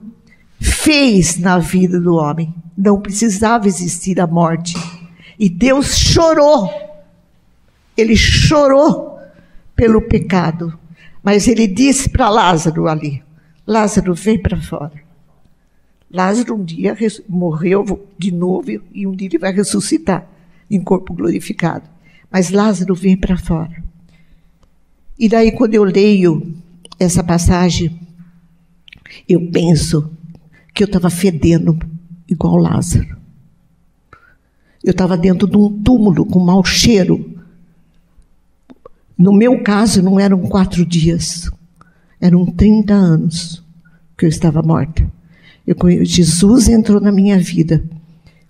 [0.59, 2.53] fez na vida do homem.
[2.77, 4.75] Não precisava existir a morte.
[5.37, 6.69] E Deus chorou.
[7.95, 9.19] Ele chorou
[9.75, 10.77] pelo pecado.
[11.23, 13.23] Mas ele disse para Lázaro ali:
[13.65, 15.11] Lázaro, vem para fora.
[16.11, 16.97] Lázaro um dia
[17.29, 20.27] morreu de novo e um dia ele vai ressuscitar
[20.69, 21.87] em corpo glorificado.
[22.29, 23.83] Mas Lázaro vem para fora.
[25.21, 26.51] E daí, quando eu leio
[26.99, 27.95] essa passagem,
[29.29, 30.11] eu penso
[30.73, 31.77] que eu estava fedendo
[32.27, 33.15] igual Lázaro.
[34.83, 37.39] Eu estava dentro de um túmulo com mau cheiro.
[39.15, 41.51] No meu caso, não eram quatro dias,
[42.19, 43.63] eram 30 anos
[44.17, 45.07] que eu estava morta.
[45.67, 47.83] Eu, Jesus entrou na minha vida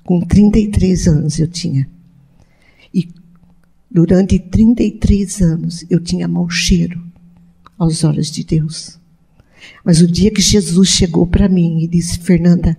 [0.05, 1.85] com 33 anos eu tinha.
[3.93, 7.03] Durante 33 anos eu tinha mau cheiro
[7.77, 8.97] aos olhos de Deus.
[9.83, 12.77] Mas o dia que Jesus chegou para mim e disse: Fernanda,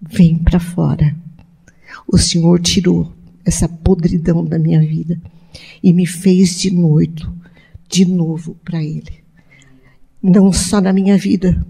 [0.00, 1.16] vem para fora.
[2.06, 3.12] O Senhor tirou
[3.44, 5.20] essa podridão da minha vida
[5.82, 7.26] e me fez de noite,
[7.88, 9.24] de novo para Ele.
[10.22, 11.66] Não só na minha vida,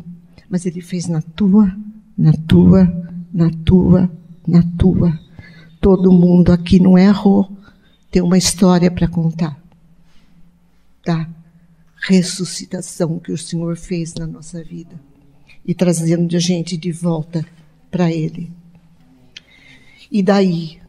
[0.50, 1.74] mas Ele fez na tua,
[2.18, 2.84] na tua,
[3.32, 4.10] na tua,
[4.46, 5.18] na tua.
[5.80, 7.50] Todo mundo aqui não errou,
[8.12, 9.60] tem uma história para contar.
[11.04, 11.28] Tá?
[12.02, 15.00] ressuscitação que o Senhor fez na nossa vida
[15.64, 17.46] e trazendo a gente de volta
[17.90, 18.50] para Ele.
[20.10, 20.80] E daí,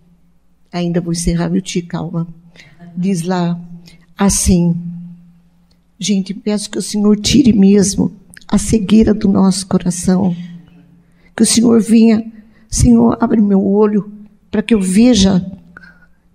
[0.71, 2.27] ainda vou encerrar meu tio, calma.
[2.97, 3.59] Diz lá
[4.17, 4.75] assim,
[5.99, 8.11] gente, peço que o Senhor tire mesmo
[8.47, 10.35] a cegueira do nosso coração.
[11.35, 12.25] Que o Senhor venha,
[12.67, 14.11] Senhor, abre meu olho
[14.49, 15.45] para que eu veja,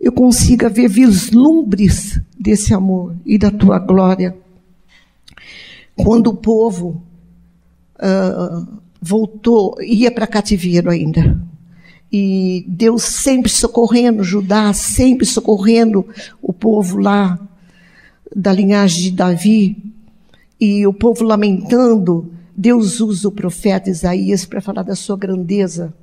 [0.01, 4.37] eu consiga ver vislumbres desse amor e da tua glória.
[5.97, 7.03] Quando o povo
[7.97, 11.41] uh, voltou, ia para cativeiro ainda,
[12.11, 16.07] e Deus sempre socorrendo Judá, sempre socorrendo
[16.41, 17.39] o povo lá
[18.35, 19.77] da linhagem de Davi,
[20.61, 25.95] e o povo lamentando, Deus usa o profeta Isaías para falar da sua grandeza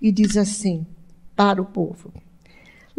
[0.00, 0.84] e diz assim
[1.36, 2.12] para o povo: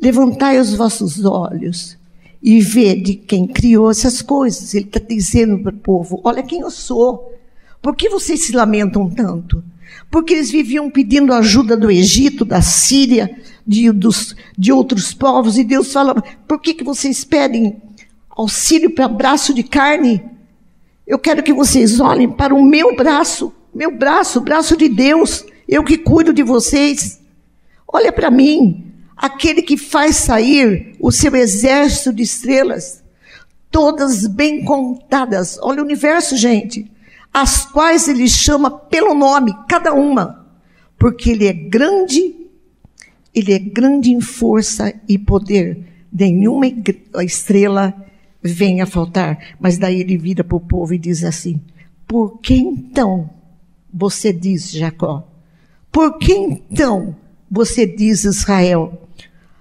[0.04, 1.98] Levantai os vossos olhos
[2.42, 4.74] e vede quem criou essas coisas.
[4.74, 7.34] Ele está dizendo para o povo: Olha quem eu sou.
[7.82, 9.64] Por que vocês se lamentam tanto?
[10.12, 13.34] Porque eles viviam pedindo ajuda do Egito, da Síria,
[13.66, 17.82] de, dos, de outros povos, e Deus fala: Por que, que vocês pedem
[18.30, 20.22] auxílio para braço de carne?
[21.08, 25.46] Eu quero que vocês olhem para o meu braço, meu braço, o braço de Deus,
[25.66, 27.22] eu que cuido de vocês.
[27.88, 33.04] Olha para mim, aquele que faz sair o seu exército de estrelas,
[33.72, 35.58] todas bem contadas.
[35.62, 36.92] Olha o universo, gente,
[37.34, 40.46] as quais ele chama pelo nome, cada uma,
[40.98, 42.36] porque ele é grande,
[43.34, 45.86] ele é grande em força e poder.
[46.12, 46.66] Nenhuma
[47.24, 47.94] estrela
[48.42, 49.56] vem a faltar.
[49.60, 51.60] Mas daí ele vira para o povo e diz assim:
[52.08, 53.30] Por que então
[53.92, 55.28] você diz, Jacó?
[55.92, 57.16] Por que então
[57.54, 59.00] você diz, Israel?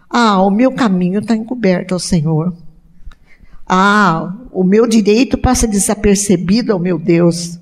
[0.09, 2.57] Ah, o meu caminho está encoberto ao Senhor.
[3.67, 7.59] Ah, o meu direito passa desapercebido ao meu Deus.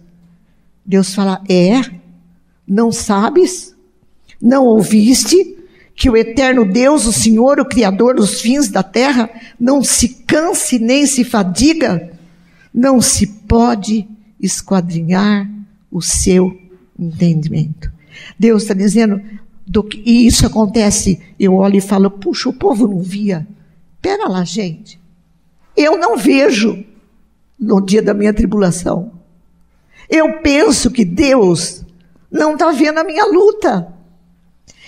[0.86, 1.82] Deus fala: É?
[2.66, 3.74] Não sabes?
[4.40, 5.56] Não ouviste?
[5.92, 9.28] que o eterno Deus, o Senhor, o Criador dos fins da terra,
[9.60, 12.10] não se canse nem se fadiga,
[12.72, 14.08] não se pode
[14.40, 15.46] esquadrinhar
[15.90, 16.58] o seu
[16.98, 17.92] entendimento.
[18.38, 19.49] Deus está dizendo, do
[19.84, 23.46] que, e isso acontece, eu olho e falo, puxa, o povo não via.
[24.02, 25.00] Pera lá, gente.
[25.76, 26.84] Eu não vejo
[27.58, 29.12] no dia da minha tribulação.
[30.08, 31.84] Eu penso que Deus
[32.30, 33.94] não está vendo a minha luta.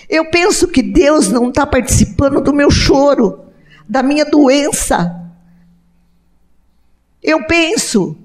[0.09, 3.45] Eu penso que Deus não está participando do meu choro,
[3.87, 5.21] da minha doença.
[7.21, 8.17] Eu penso,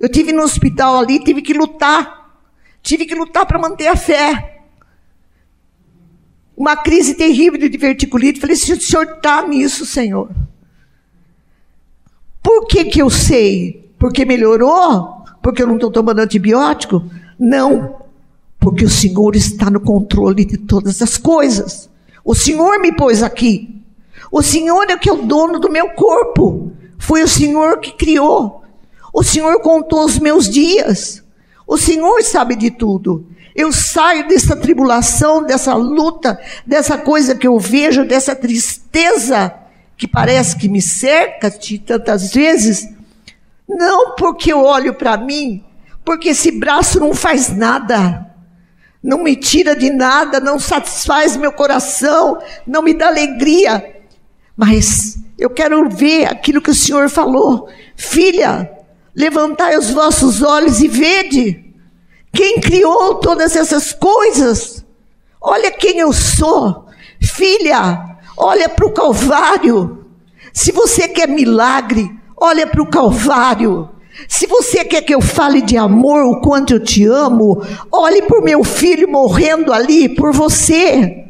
[0.00, 2.40] eu tive no hospital ali, tive que lutar,
[2.82, 4.55] tive que lutar para manter a fé.
[6.56, 8.40] Uma crise terrível de diverticulite.
[8.40, 10.30] Falei, se o senhor está nisso, Senhor.
[12.42, 13.92] Por que, que eu sei?
[13.98, 15.24] Porque melhorou?
[15.42, 17.04] Porque eu não estou tomando antibiótico?
[17.38, 18.06] Não
[18.66, 21.88] porque o Senhor está no controle de todas as coisas.
[22.24, 23.80] O Senhor me pôs aqui.
[24.32, 26.72] O Senhor é que é o dono do meu corpo.
[26.98, 28.64] Foi o Senhor que criou.
[29.14, 31.22] O Senhor contou os meus dias.
[31.64, 33.28] O Senhor sabe de tudo.
[33.56, 39.54] Eu saio dessa tribulação, dessa luta, dessa coisa que eu vejo, dessa tristeza
[39.96, 42.86] que parece que me cerca de tantas vezes.
[43.66, 45.64] Não porque eu olho para mim,
[46.04, 48.26] porque esse braço não faz nada
[49.06, 54.02] não me tira de nada, não satisfaz meu coração, não me dá alegria.
[54.56, 57.68] Mas eu quero ver aquilo que o Senhor falou.
[57.94, 58.68] Filha,
[59.14, 61.65] levantai os vossos olhos e vede.
[62.32, 64.84] Quem criou todas essas coisas?
[65.40, 66.86] Olha quem eu sou.
[67.20, 70.06] Filha, olha para o Calvário.
[70.52, 73.88] Se você quer milagre, olha para o Calvário.
[74.28, 77.62] Se você quer que eu fale de amor, o quanto eu te amo,
[77.92, 81.24] olhe por meu filho morrendo ali por você.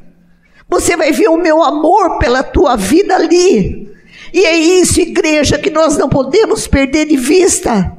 [0.68, 3.92] Você vai ver o meu amor pela tua vida ali.
[4.32, 7.95] E é isso, igreja, que nós não podemos perder de vista.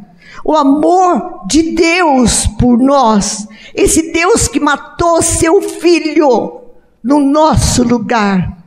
[0.47, 3.45] O amor de Deus por nós.
[3.75, 6.61] Esse Deus que matou seu filho
[7.03, 8.57] no nosso lugar.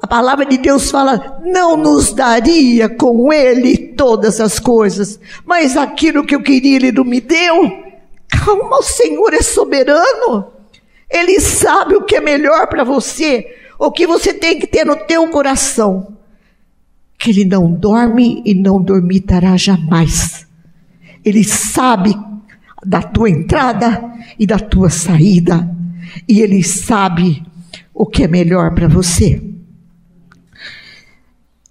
[0.00, 6.24] A palavra de Deus fala: não nos daria com Ele todas as coisas, mas aquilo
[6.24, 7.70] que eu queria Ele não me deu.
[8.26, 10.46] Calma, o Senhor é soberano.
[11.10, 14.96] Ele sabe o que é melhor para você, o que você tem que ter no
[14.96, 16.16] teu coração.
[17.18, 20.50] Que Ele não dorme e não dormitará jamais.
[21.24, 22.14] Ele sabe
[22.84, 25.70] da tua entrada e da tua saída.
[26.28, 27.42] E Ele sabe
[27.94, 29.42] o que é melhor para você.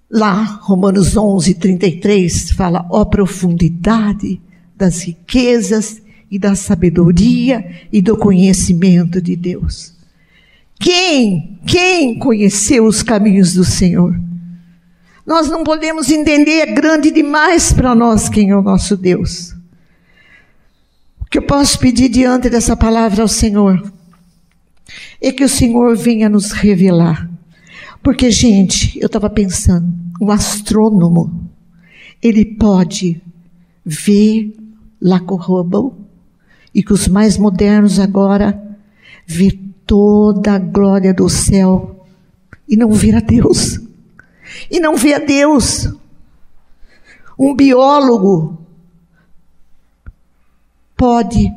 [0.10, 4.42] Lá, Romanos 11, 33, fala: ó profundidade
[4.76, 9.94] das riquezas e da sabedoria e do conhecimento de Deus.
[10.80, 14.20] Quem, quem conheceu os caminhos do Senhor?
[15.26, 19.56] Nós não podemos entender, é grande demais para nós quem é o nosso Deus.
[21.30, 23.82] que eu posso pedir diante dessa palavra ao Senhor
[25.22, 27.30] é que o Senhor venha nos revelar.
[28.04, 29.88] Porque, gente, eu estava pensando,
[30.20, 31.50] um astrônomo,
[32.22, 33.22] ele pode
[33.86, 34.54] ver
[35.02, 35.92] Hubble
[36.74, 38.62] e que os mais modernos agora
[39.26, 42.06] vê toda a glória do céu
[42.68, 43.80] e não ver a Deus.
[44.70, 45.88] E não ver a Deus.
[47.38, 48.66] Um biólogo
[50.96, 51.52] pode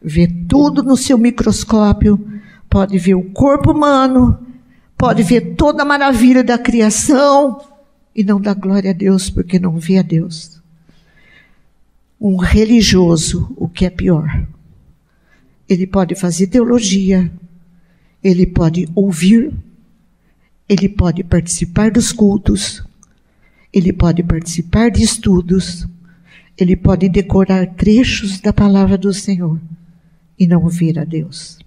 [0.00, 2.24] ver tudo no seu microscópio,
[2.70, 4.38] pode ver o corpo humano,
[4.96, 7.60] pode ver toda a maravilha da criação
[8.14, 10.62] e não dá glória a Deus porque não vê a Deus.
[12.20, 14.46] Um religioso, o que é pior,
[15.68, 17.30] ele pode fazer teologia,
[18.22, 19.52] ele pode ouvir,
[20.68, 22.82] ele pode participar dos cultos,
[23.72, 25.86] ele pode participar de estudos,
[26.58, 29.60] ele pode decorar trechos da palavra do Senhor
[30.38, 31.58] e não ver a Deus.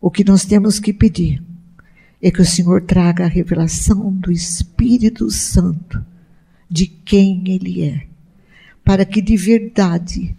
[0.00, 1.42] O que nós temos que pedir
[2.20, 6.04] é que o Senhor traga a revelação do Espírito Santo
[6.70, 8.06] de quem Ele é,
[8.84, 10.36] para que de verdade,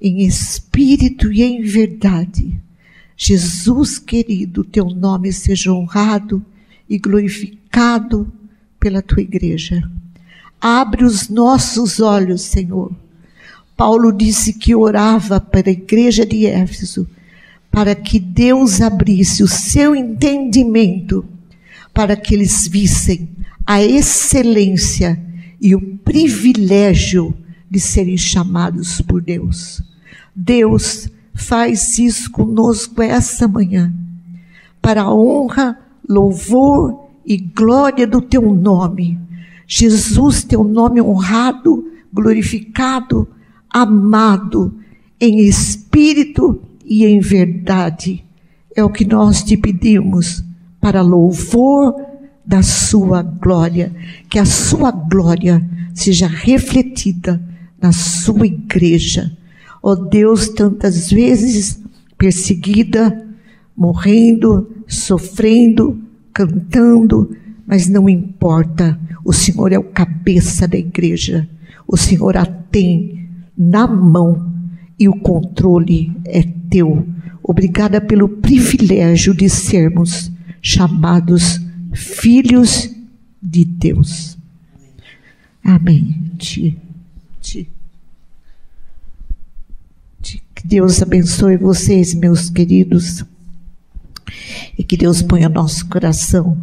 [0.00, 2.60] em espírito e em verdade,
[3.16, 6.44] Jesus querido, teu nome seja honrado
[6.90, 8.30] e glorificado
[8.80, 9.88] pela tua igreja.
[10.60, 12.92] Abre os nossos olhos, Senhor.
[13.76, 17.08] Paulo disse que orava para a igreja de Éfeso,
[17.70, 21.24] para que Deus abrisse o seu entendimento,
[21.94, 23.28] para que eles vissem
[23.64, 25.18] a excelência
[25.60, 27.32] e o privilégio
[27.70, 29.80] de serem chamados por Deus.
[30.34, 33.94] Deus faz isso conosco essa manhã,
[34.82, 35.78] para a honra,
[36.10, 39.18] louvor e glória do teu nome
[39.72, 43.28] Jesus, teu nome honrado, glorificado,
[43.72, 44.74] amado,
[45.20, 48.24] em espírito e em verdade.
[48.74, 50.42] É o que nós te pedimos
[50.80, 51.94] para louvor
[52.44, 53.94] da sua glória,
[54.28, 57.40] que a sua glória seja refletida
[57.80, 59.30] na sua igreja.
[59.80, 61.80] Ó oh Deus, tantas vezes
[62.18, 63.24] perseguida,
[63.80, 65.98] morrendo, sofrendo,
[66.34, 67.34] cantando,
[67.66, 71.48] mas não importa, o Senhor é o cabeça da igreja,
[71.88, 73.26] o Senhor a tem
[73.56, 74.52] na mão
[74.98, 77.06] e o controle é teu.
[77.42, 81.58] Obrigada pelo privilégio de sermos chamados
[81.94, 82.94] filhos
[83.42, 84.36] de Deus.
[85.64, 86.32] Amém.
[86.36, 86.76] Te,
[87.40, 87.66] te,
[90.20, 93.24] te, que Deus abençoe vocês, meus queridos,
[94.76, 96.62] e que Deus ponha nosso coração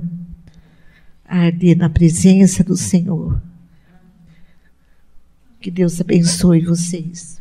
[1.28, 3.42] arder na presença do Senhor.
[5.60, 7.37] Que Deus abençoe vocês.